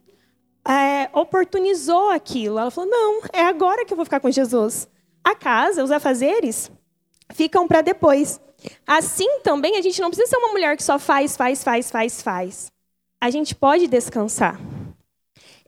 é, 0.63 1.09
oportunizou 1.11 2.11
aquilo. 2.11 2.59
Ela 2.59 2.69
falou: 2.69 2.87
não, 2.87 3.21
é 3.33 3.45
agora 3.45 3.83
que 3.83 3.91
eu 3.91 3.95
vou 3.95 4.05
ficar 4.05 4.19
com 4.19 4.29
Jesus. 4.29 4.87
A 5.23 5.33
casa, 5.33 5.83
os 5.83 5.89
afazeres, 5.89 6.69
ficam 7.33 7.67
para 7.67 7.81
depois. 7.81 8.39
Assim 8.85 9.39
também, 9.39 9.75
a 9.77 9.81
gente 9.81 9.99
não 9.99 10.11
precisa 10.11 10.29
ser 10.29 10.37
uma 10.37 10.49
mulher 10.49 10.77
que 10.77 10.83
só 10.83 10.99
faz, 10.99 11.35
faz, 11.35 11.63
faz, 11.63 11.89
faz, 11.89 12.21
faz. 12.21 12.71
A 13.19 13.31
gente 13.31 13.55
pode 13.55 13.87
descansar. 13.87 14.61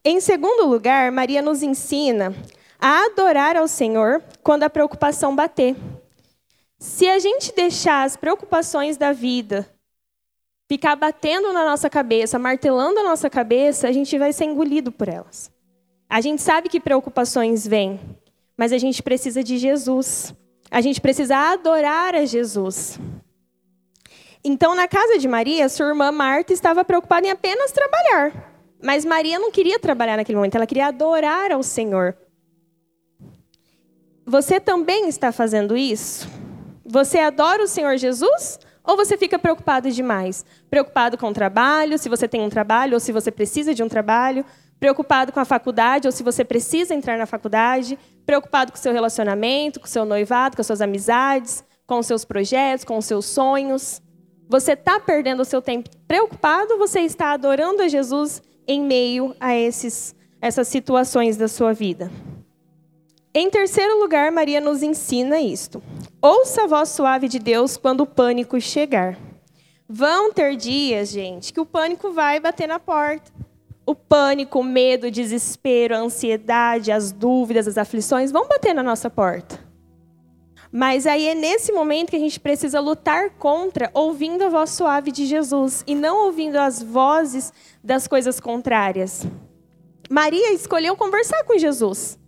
Em 0.06 0.22
segundo 0.22 0.68
lugar, 0.68 1.12
Maria 1.12 1.42
nos 1.42 1.64
ensina 1.64 2.36
a 2.80 3.06
adorar 3.06 3.58
ao 3.58 3.68
Senhor 3.68 4.24
quando 4.42 4.64
a 4.64 4.70
preocupação 4.70 5.36
bater. 5.36 5.76
Se 6.80 7.08
a 7.10 7.20
gente 7.20 7.54
deixar 7.54 8.04
as 8.04 8.16
preocupações 8.16 8.96
da 8.96 9.12
vida 9.12 9.70
ficar 10.70 10.96
batendo 10.96 11.52
na 11.52 11.66
nossa 11.66 11.90
cabeça, 11.90 12.40
martelando 12.40 13.00
a 13.00 13.04
nossa 13.04 13.30
cabeça, 13.30 13.88
a 13.88 13.92
gente 13.92 14.18
vai 14.18 14.32
ser 14.32 14.46
engolido 14.46 14.92
por 14.92 15.10
elas. 15.10 15.52
A 16.08 16.22
gente 16.22 16.42
sabe 16.42 16.70
que 16.70 16.80
preocupações 16.80 17.68
vêm, 17.68 18.00
mas 18.56 18.72
a 18.72 18.78
gente 18.78 19.04
precisa 19.04 19.44
de 19.44 19.58
Jesus. 19.58 20.34
A 20.72 20.80
gente 20.80 21.02
precisa 21.02 21.36
adorar 21.36 22.14
a 22.14 22.24
Jesus. 22.26 23.00
Então, 24.44 24.74
na 24.74 24.88
casa 24.88 25.18
de 25.18 25.28
Maria, 25.28 25.68
sua 25.68 25.88
irmã 25.88 26.12
Marta 26.12 26.54
estava 26.54 26.86
preocupada 26.86 27.28
em 27.28 27.32
apenas 27.32 27.72
trabalhar. 27.72 28.54
Mas 28.82 29.04
Maria 29.04 29.38
não 29.38 29.52
queria 29.52 29.80
trabalhar 29.80 30.16
naquele 30.16 30.38
momento, 30.38 30.56
ela 30.56 30.68
queria 30.68 30.88
adorar 30.88 31.52
ao 31.52 31.62
Senhor. 31.62 32.16
Você 34.30 34.60
também 34.60 35.08
está 35.10 35.32
fazendo 35.32 35.76
isso? 35.76 36.30
Você 36.86 37.18
adora 37.18 37.64
o 37.64 37.68
Senhor 37.68 37.98
Jesus 37.98 38.60
ou 38.84 38.96
você 38.96 39.18
fica 39.18 39.40
preocupado 39.40 39.90
demais? 39.90 40.46
Preocupado 40.70 41.18
com 41.18 41.30
o 41.30 41.34
trabalho, 41.34 41.98
se 41.98 42.08
você 42.08 42.28
tem 42.28 42.40
um 42.42 42.50
trabalho 42.50 42.94
ou 42.94 43.00
se 43.00 43.12
você 43.12 43.32
precisa 43.32 43.74
de 43.74 43.82
um 43.82 43.88
trabalho. 43.88 44.46
Preocupado 44.80 45.32
com 45.32 45.40
a 45.40 45.46
faculdade 45.46 46.08
ou 46.08 46.12
se 46.12 46.22
você 46.22 46.46
precisa 46.46 46.94
entrar 46.94 47.18
na 47.18 47.26
faculdade. 47.26 47.98
Preocupado 48.24 48.72
com 48.72 48.78
o 48.78 48.80
seu 48.80 48.94
relacionamento, 48.94 49.80
com 49.80 49.88
o 49.88 49.90
seu 49.90 50.06
noivado, 50.06 50.56
com 50.56 50.62
as 50.62 50.68
suas 50.68 50.82
amizades, 50.82 51.64
com 51.88 51.98
os 51.98 52.06
seus 52.06 52.24
projetos, 52.24 52.86
com 52.86 53.00
os 53.00 53.06
seus 53.06 53.26
sonhos. 53.26 54.00
Você 54.48 54.74
está 54.74 55.00
perdendo 55.00 55.42
o 55.42 55.46
seu 55.46 55.60
tempo 55.60 55.90
preocupado 56.08 56.74
ou 56.74 56.78
você 56.78 57.00
está 57.00 57.32
adorando 57.32 57.82
a 57.82 57.88
Jesus 57.88 58.44
em 58.68 58.80
meio 58.80 59.36
a 59.40 59.56
esses, 59.56 60.14
essas 60.40 60.68
situações 60.68 61.36
da 61.36 61.48
sua 61.48 61.74
vida? 61.74 62.12
Em 63.42 63.50
terceiro 63.50 63.98
lugar, 63.98 64.34
Maria 64.34 64.60
nos 64.60 64.84
ensina 64.84 65.40
isto. 65.40 65.82
Ouça 66.22 66.64
a 66.64 66.68
voz 66.68 66.90
suave 66.90 67.30
de 67.30 67.40
Deus 67.40 67.78
quando 67.78 68.02
o 68.02 68.06
pânico 68.06 68.60
chegar. 68.60 69.18
Vão 69.88 70.34
ter 70.34 70.58
dias, 70.58 71.08
gente, 71.08 71.54
que 71.54 71.62
o 71.62 71.66
pânico 71.66 72.12
vai 72.12 72.42
bater 72.42 72.68
na 72.68 72.80
porta. 72.80 73.32
O 73.86 73.96
pânico, 73.96 74.60
o 74.60 74.64
medo, 74.64 75.08
o 75.08 75.12
desespero, 75.12 75.96
a 75.96 76.00
ansiedade, 76.00 76.92
as 76.92 77.14
dúvidas, 77.14 77.66
as 77.66 77.78
aflições 77.78 78.30
vão 78.30 78.46
bater 78.46 78.76
na 78.76 78.84
nossa 78.84 79.10
porta. 79.10 79.58
Mas 80.70 81.08
aí 81.08 81.26
é 81.30 81.34
nesse 81.34 81.72
momento 81.72 82.10
que 82.10 82.18
a 82.18 82.20
gente 82.20 82.42
precisa 82.42 82.82
lutar 82.82 83.30
contra, 83.30 83.90
ouvindo 83.94 84.44
a 84.44 84.50
voz 84.50 84.72
suave 84.72 85.14
de 85.14 85.26
Jesus 85.26 85.82
e 85.88 85.96
não 85.96 86.26
ouvindo 86.26 86.58
as 86.58 86.84
vozes 86.84 87.54
das 87.82 88.06
coisas 88.06 88.38
contrárias. 88.38 89.26
Maria 90.10 90.52
escolheu 90.52 90.98
conversar 90.98 91.46
com 91.46 91.58
Jesus. 91.58 92.19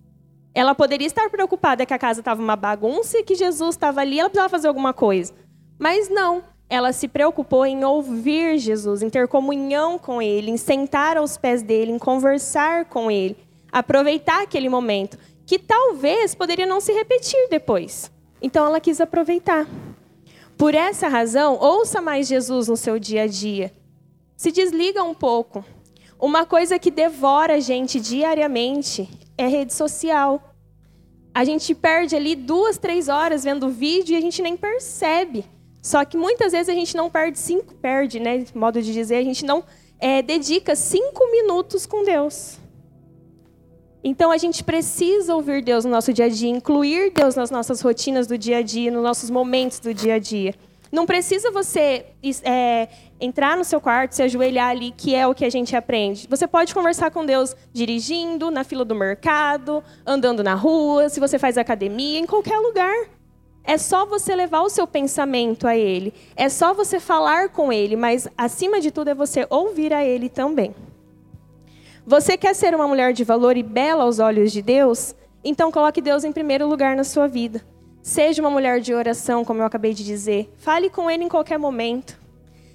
Ela 0.53 0.75
poderia 0.75 1.07
estar 1.07 1.29
preocupada 1.29 1.85
que 1.85 1.93
a 1.93 1.99
casa 1.99 2.19
estava 2.19 2.41
uma 2.41 2.55
bagunça 2.55 3.17
e 3.17 3.23
que 3.23 3.35
Jesus 3.35 3.75
estava 3.75 4.01
ali, 4.01 4.19
ela 4.19 4.29
precisava 4.29 4.49
fazer 4.49 4.67
alguma 4.67 4.93
coisa. 4.93 5.33
Mas 5.79 6.09
não, 6.09 6.43
ela 6.69 6.91
se 6.93 7.07
preocupou 7.07 7.65
em 7.65 7.83
ouvir 7.83 8.57
Jesus, 8.57 9.01
em 9.01 9.09
ter 9.09 9.27
comunhão 9.27 9.97
com 9.97 10.21
Ele, 10.21 10.51
em 10.51 10.57
sentar 10.57 11.17
aos 11.17 11.37
pés 11.37 11.61
dele, 11.61 11.91
em 11.91 11.99
conversar 11.99 12.85
com 12.85 13.09
Ele, 13.09 13.37
aproveitar 13.71 14.41
aquele 14.41 14.69
momento, 14.69 15.17
que 15.45 15.57
talvez 15.57 16.35
poderia 16.35 16.65
não 16.65 16.79
se 16.79 16.93
repetir 16.93 17.49
depois. 17.49 18.11
Então 18.41 18.65
ela 18.65 18.79
quis 18.79 19.01
aproveitar. 19.01 19.67
Por 20.57 20.75
essa 20.75 21.07
razão, 21.07 21.57
ouça 21.59 22.01
mais 22.01 22.27
Jesus 22.27 22.67
no 22.67 22.77
seu 22.77 22.99
dia 22.99 23.23
a 23.23 23.27
dia. 23.27 23.73
Se 24.37 24.51
desliga 24.51 25.03
um 25.03 25.13
pouco. 25.13 25.65
Uma 26.19 26.45
coisa 26.45 26.77
que 26.77 26.91
devora 26.91 27.55
a 27.55 27.59
gente 27.59 27.99
diariamente 27.99 29.09
é 29.41 29.47
rede 29.47 29.73
social. 29.73 30.55
A 31.33 31.43
gente 31.43 31.73
perde 31.73 32.15
ali 32.15 32.35
duas, 32.35 32.77
três 32.77 33.07
horas 33.07 33.43
vendo 33.43 33.69
vídeo 33.69 34.13
e 34.13 34.17
a 34.17 34.21
gente 34.21 34.41
nem 34.41 34.57
percebe. 34.57 35.45
Só 35.81 36.05
que 36.05 36.17
muitas 36.17 36.51
vezes 36.51 36.69
a 36.69 36.73
gente 36.73 36.95
não 36.95 37.09
perde 37.09 37.39
cinco, 37.39 37.73
perde, 37.75 38.19
né? 38.19 38.45
Modo 38.53 38.81
de 38.81 38.93
dizer, 38.93 39.15
a 39.15 39.23
gente 39.23 39.45
não 39.45 39.63
é, 39.99 40.21
dedica 40.21 40.75
cinco 40.75 41.31
minutos 41.31 41.85
com 41.85 42.03
Deus. 42.03 42.59
Então 44.03 44.31
a 44.31 44.37
gente 44.37 44.63
precisa 44.63 45.35
ouvir 45.35 45.63
Deus 45.63 45.85
no 45.85 45.91
nosso 45.91 46.11
dia 46.11 46.25
a 46.25 46.29
dia, 46.29 46.49
incluir 46.49 47.11
Deus 47.11 47.35
nas 47.35 47.51
nossas 47.51 47.81
rotinas 47.81 48.25
do 48.27 48.37
dia 48.37 48.57
a 48.57 48.61
dia, 48.61 48.91
nos 48.91 49.03
nossos 49.03 49.29
momentos 49.29 49.79
do 49.79 49.93
dia 49.93 50.15
a 50.15 50.19
dia. 50.19 50.55
Não 50.91 51.05
precisa 51.05 51.49
você 51.51 52.07
é, 52.43 52.89
entrar 53.19 53.55
no 53.55 53.63
seu 53.63 53.79
quarto, 53.79 54.13
se 54.13 54.21
ajoelhar 54.23 54.69
ali, 54.69 54.91
que 54.91 55.15
é 55.15 55.25
o 55.25 55.33
que 55.33 55.45
a 55.45 55.49
gente 55.49 55.73
aprende. 55.73 56.27
Você 56.29 56.45
pode 56.45 56.73
conversar 56.73 57.11
com 57.11 57.25
Deus 57.25 57.55
dirigindo, 57.71 58.51
na 58.51 58.65
fila 58.65 58.83
do 58.83 58.93
mercado, 58.93 59.81
andando 60.05 60.43
na 60.43 60.53
rua, 60.53 61.07
se 61.07 61.19
você 61.19 61.39
faz 61.39 61.57
academia, 61.57 62.19
em 62.19 62.25
qualquer 62.25 62.59
lugar. 62.59 62.93
É 63.63 63.77
só 63.77 64.05
você 64.05 64.35
levar 64.35 64.61
o 64.61 64.69
seu 64.69 64.85
pensamento 64.85 65.65
a 65.65 65.77
Ele. 65.77 66.13
É 66.35 66.49
só 66.49 66.73
você 66.73 66.99
falar 66.99 67.49
com 67.49 67.71
Ele, 67.71 67.95
mas 67.95 68.27
acima 68.37 68.81
de 68.81 68.91
tudo 68.91 69.11
é 69.11 69.15
você 69.15 69.47
ouvir 69.49 69.93
a 69.93 70.03
Ele 70.03 70.27
também. 70.27 70.75
Você 72.05 72.35
quer 72.35 72.53
ser 72.53 72.75
uma 72.75 72.87
mulher 72.87 73.13
de 73.13 73.23
valor 73.23 73.55
e 73.55 73.63
bela 73.63 74.03
aos 74.03 74.19
olhos 74.19 74.51
de 74.51 74.61
Deus? 74.61 75.15
Então 75.43 75.71
coloque 75.71 76.01
Deus 76.01 76.23
em 76.23 76.33
primeiro 76.33 76.67
lugar 76.67 76.97
na 76.97 77.03
sua 77.03 77.27
vida. 77.27 77.61
Seja 78.01 78.41
uma 78.41 78.49
mulher 78.49 78.79
de 78.79 78.93
oração, 78.93 79.45
como 79.45 79.61
eu 79.61 79.65
acabei 79.65 79.93
de 79.93 80.03
dizer. 80.03 80.51
Fale 80.57 80.89
com 80.89 81.09
ele 81.09 81.23
em 81.23 81.29
qualquer 81.29 81.59
momento. 81.59 82.19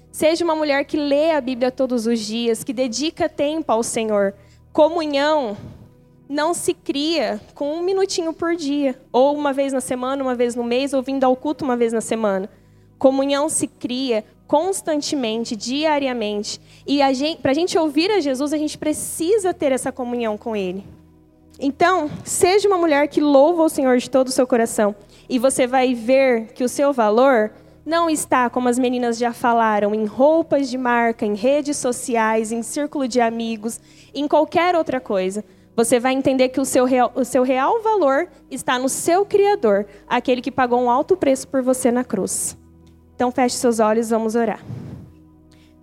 Seja 0.09 0.43
uma 0.43 0.55
mulher 0.55 0.85
que 0.85 0.95
lê 0.95 1.31
a 1.31 1.41
Bíblia 1.41 1.69
todos 1.69 2.07
os 2.07 2.19
dias, 2.19 2.63
que 2.63 2.71
dedica 2.71 3.27
tempo 3.27 3.71
ao 3.71 3.83
Senhor. 3.83 4.33
Comunhão 4.71 5.57
não 6.29 6.53
se 6.53 6.73
cria 6.73 7.41
com 7.53 7.73
um 7.73 7.83
minutinho 7.83 8.33
por 8.33 8.55
dia, 8.55 8.99
ou 9.11 9.35
uma 9.35 9.51
vez 9.51 9.73
na 9.73 9.81
semana, 9.81 10.23
uma 10.23 10.33
vez 10.33 10.55
no 10.55 10.63
mês, 10.63 10.93
ou 10.93 11.01
vindo 11.01 11.25
ao 11.25 11.35
culto 11.35 11.65
uma 11.65 11.75
vez 11.75 11.91
na 11.91 12.01
semana. 12.01 12.49
Comunhão 12.97 13.49
se 13.49 13.67
cria 13.67 14.23
constantemente, 14.47 15.57
diariamente. 15.57 16.59
E 16.87 16.99
para 17.41 17.51
a 17.51 17.53
gente 17.53 17.77
ouvir 17.77 18.09
a 18.11 18.21
Jesus, 18.21 18.53
a 18.53 18.57
gente 18.57 18.77
precisa 18.77 19.53
ter 19.53 19.73
essa 19.73 19.91
comunhão 19.91 20.37
com 20.37 20.55
Ele. 20.55 20.85
Então, 21.59 22.09
seja 22.23 22.67
uma 22.67 22.77
mulher 22.77 23.07
que 23.07 23.19
louva 23.19 23.63
o 23.63 23.69
Senhor 23.69 23.97
de 23.97 24.09
todo 24.09 24.27
o 24.27 24.31
seu 24.31 24.47
coração 24.47 24.95
e 25.29 25.39
você 25.39 25.67
vai 25.67 25.93
ver 25.93 26.53
que 26.53 26.63
o 26.63 26.69
seu 26.69 26.93
valor 26.93 27.51
não 27.85 28.09
está, 28.09 28.49
como 28.49 28.67
as 28.67 28.77
meninas 28.77 29.17
já 29.17 29.31
falaram, 29.31 29.95
em 29.95 30.05
roupas 30.05 30.69
de 30.69 30.77
marca, 30.77 31.25
em 31.25 31.35
redes 31.35 31.77
sociais, 31.77 32.51
em 32.51 32.61
círculo 32.61 33.07
de 33.07 33.21
amigos, 33.21 33.79
em 34.13 34.27
qualquer 34.27 34.75
outra 34.75 34.99
coisa. 34.99 35.43
Você 35.75 35.99
vai 35.99 36.13
entender 36.13 36.49
que 36.49 36.59
o 36.59 36.65
seu, 36.65 36.85
real, 36.85 37.11
o 37.15 37.23
seu 37.23 37.43
real 37.43 37.81
valor 37.81 38.27
está 38.49 38.77
no 38.77 38.89
seu 38.89 39.25
Criador, 39.25 39.85
aquele 40.07 40.41
que 40.41 40.51
pagou 40.51 40.81
um 40.81 40.89
alto 40.89 41.15
preço 41.15 41.47
por 41.47 41.61
você 41.61 41.91
na 41.91 42.03
cruz. 42.03 42.57
Então, 43.15 43.31
feche 43.31 43.55
seus 43.55 43.79
olhos, 43.79 44.09
vamos 44.09 44.35
orar. 44.35 44.59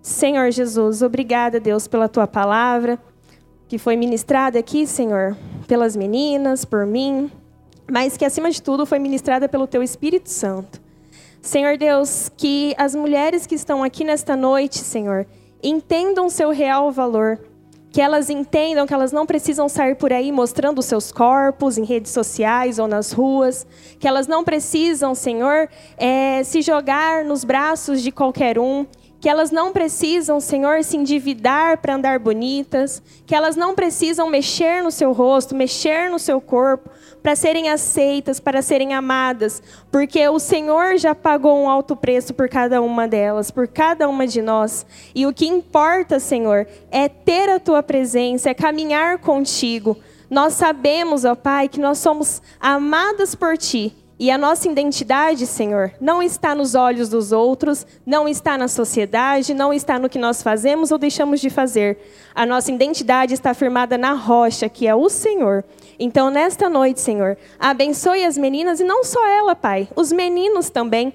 Senhor 0.01 0.51
Jesus, 0.51 1.01
obrigada, 1.01 1.59
Deus, 1.59 1.87
pela 1.87 2.07
tua 2.07 2.27
palavra 2.27 2.99
que 3.67 3.77
foi 3.77 3.95
ministrada 3.95 4.59
aqui, 4.59 4.85
Senhor, 4.85 5.35
pelas 5.67 5.95
meninas, 5.95 6.63
por 6.63 6.85
mim 6.85 7.31
mas 7.91 8.17
que 8.17 8.25
acima 8.25 8.49
de 8.49 8.61
tudo 8.61 8.85
foi 8.85 8.99
ministrada 8.99 9.47
pelo 9.47 9.67
teu 9.67 9.83
Espírito 9.83 10.29
Santo. 10.29 10.81
Senhor 11.41 11.77
Deus, 11.77 12.31
que 12.35 12.73
as 12.77 12.95
mulheres 12.95 13.45
que 13.45 13.53
estão 13.53 13.83
aqui 13.83 14.03
nesta 14.03 14.35
noite, 14.35 14.79
Senhor, 14.79 15.27
entendam 15.61 16.29
seu 16.29 16.49
real 16.49 16.91
valor. 16.91 17.39
Que 17.91 18.01
elas 18.01 18.29
entendam 18.29 18.85
que 18.85 18.93
elas 18.93 19.11
não 19.11 19.25
precisam 19.25 19.69
sair 19.69 19.95
por 19.95 20.11
aí 20.11 20.31
mostrando 20.31 20.81
seus 20.81 21.11
corpos 21.11 21.77
em 21.77 21.85
redes 21.85 22.11
sociais 22.11 22.77
ou 22.77 22.87
nas 22.87 23.11
ruas. 23.11 23.65
Que 23.99 24.07
elas 24.07 24.27
não 24.27 24.43
precisam, 24.43 25.15
Senhor, 25.15 25.69
é, 25.97 26.43
se 26.43 26.61
jogar 26.61 27.23
nos 27.23 27.43
braços 27.43 28.01
de 28.01 28.11
qualquer 28.11 28.59
um 28.59 28.85
que 29.25 29.29
elas 29.29 29.49
não 29.49 29.73
precisam, 29.73 30.39
Senhor, 30.39 30.83
se 30.83 30.95
endividar 30.97 31.79
para 31.79 31.95
andar 31.95 32.19
bonitas, 32.19 33.01
que 33.25 33.33
elas 33.33 33.55
não 33.55 33.73
precisam 33.73 34.29
mexer 34.29 34.83
no 34.83 34.91
seu 34.91 35.11
rosto, 35.13 35.55
mexer 35.55 36.11
no 36.11 36.19
seu 36.19 36.39
corpo, 36.39 36.91
para 37.23 37.35
serem 37.35 37.67
aceitas, 37.67 38.39
para 38.39 38.61
serem 38.61 38.93
amadas, 38.93 39.63
porque 39.91 40.29
o 40.29 40.37
Senhor 40.37 40.99
já 40.99 41.15
pagou 41.15 41.57
um 41.57 41.67
alto 41.67 41.95
preço 41.95 42.35
por 42.35 42.47
cada 42.47 42.83
uma 42.83 43.07
delas, 43.07 43.49
por 43.49 43.67
cada 43.67 44.07
uma 44.07 44.27
de 44.27 44.43
nós. 44.43 44.85
E 45.15 45.25
o 45.25 45.33
que 45.33 45.47
importa, 45.47 46.19
Senhor, 46.19 46.67
é 46.91 47.09
ter 47.09 47.49
a 47.49 47.59
tua 47.59 47.81
presença, 47.81 48.51
é 48.51 48.53
caminhar 48.53 49.17
contigo. 49.17 49.97
Nós 50.29 50.53
sabemos, 50.53 51.25
ó 51.25 51.33
Pai, 51.33 51.67
que 51.67 51.79
nós 51.79 51.97
somos 51.97 52.43
amadas 52.61 53.33
por 53.33 53.57
ti 53.57 54.04
e 54.17 54.31
a 54.31 54.37
nossa 54.37 54.69
identidade, 54.69 55.45
Senhor, 55.45 55.91
não 55.99 56.23
está 56.23 56.55
nos 56.55 56.73
olhos 56.73 57.09
dos 57.09 57.33
outros, 57.33 57.85
não 58.05 58.29
está 58.29 58.57
na 58.57 58.69
sociedade, 58.69 59.53
não 59.53 59.73
está 59.73 59.99
no 59.99 60.07
que 60.07 60.17
nós 60.17 60.41
fazemos 60.41 60.89
ou 60.89 60.97
deixamos 60.97 61.41
de 61.41 61.49
fazer. 61.49 61.97
A 62.33 62.45
nossa 62.45 62.71
identidade 62.71 63.33
está 63.33 63.53
firmada 63.53 63.97
na 63.97 64.13
rocha, 64.13 64.69
que 64.69 64.87
é 64.87 64.95
o 64.95 65.09
Senhor. 65.09 65.65
Então, 65.99 66.29
nesta 66.29 66.69
noite, 66.69 67.01
Senhor, 67.01 67.37
abençoe 67.59 68.23
as 68.23 68.37
meninas 68.37 68.79
e 68.79 68.85
não 68.85 69.03
só 69.03 69.25
ela, 69.27 69.53
Pai, 69.53 69.89
os 69.97 70.13
meninos 70.13 70.69
também. 70.69 71.13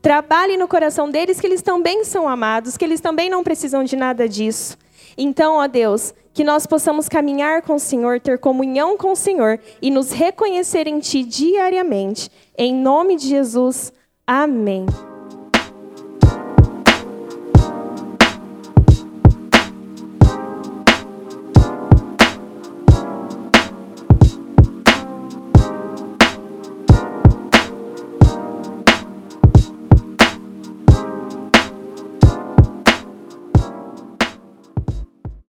Trabalhe 0.00 0.56
no 0.56 0.66
coração 0.66 1.10
deles 1.10 1.38
que 1.38 1.46
eles 1.46 1.60
também 1.60 2.02
são 2.02 2.26
amados, 2.26 2.78
que 2.78 2.84
eles 2.84 3.00
também 3.00 3.28
não 3.28 3.44
precisam 3.44 3.84
de 3.84 3.94
nada 3.94 4.26
disso. 4.26 4.78
Então, 5.18 5.56
ó 5.56 5.66
Deus, 5.66 6.14
que 6.38 6.44
nós 6.44 6.68
possamos 6.68 7.08
caminhar 7.08 7.62
com 7.62 7.74
o 7.74 7.80
Senhor, 7.80 8.20
ter 8.20 8.38
comunhão 8.38 8.96
com 8.96 9.10
o 9.10 9.16
Senhor 9.16 9.58
e 9.82 9.90
nos 9.90 10.12
reconhecer 10.12 10.86
em 10.86 11.00
Ti 11.00 11.24
diariamente. 11.24 12.30
Em 12.56 12.72
nome 12.72 13.16
de 13.16 13.26
Jesus, 13.26 13.92
amém. 14.24 14.86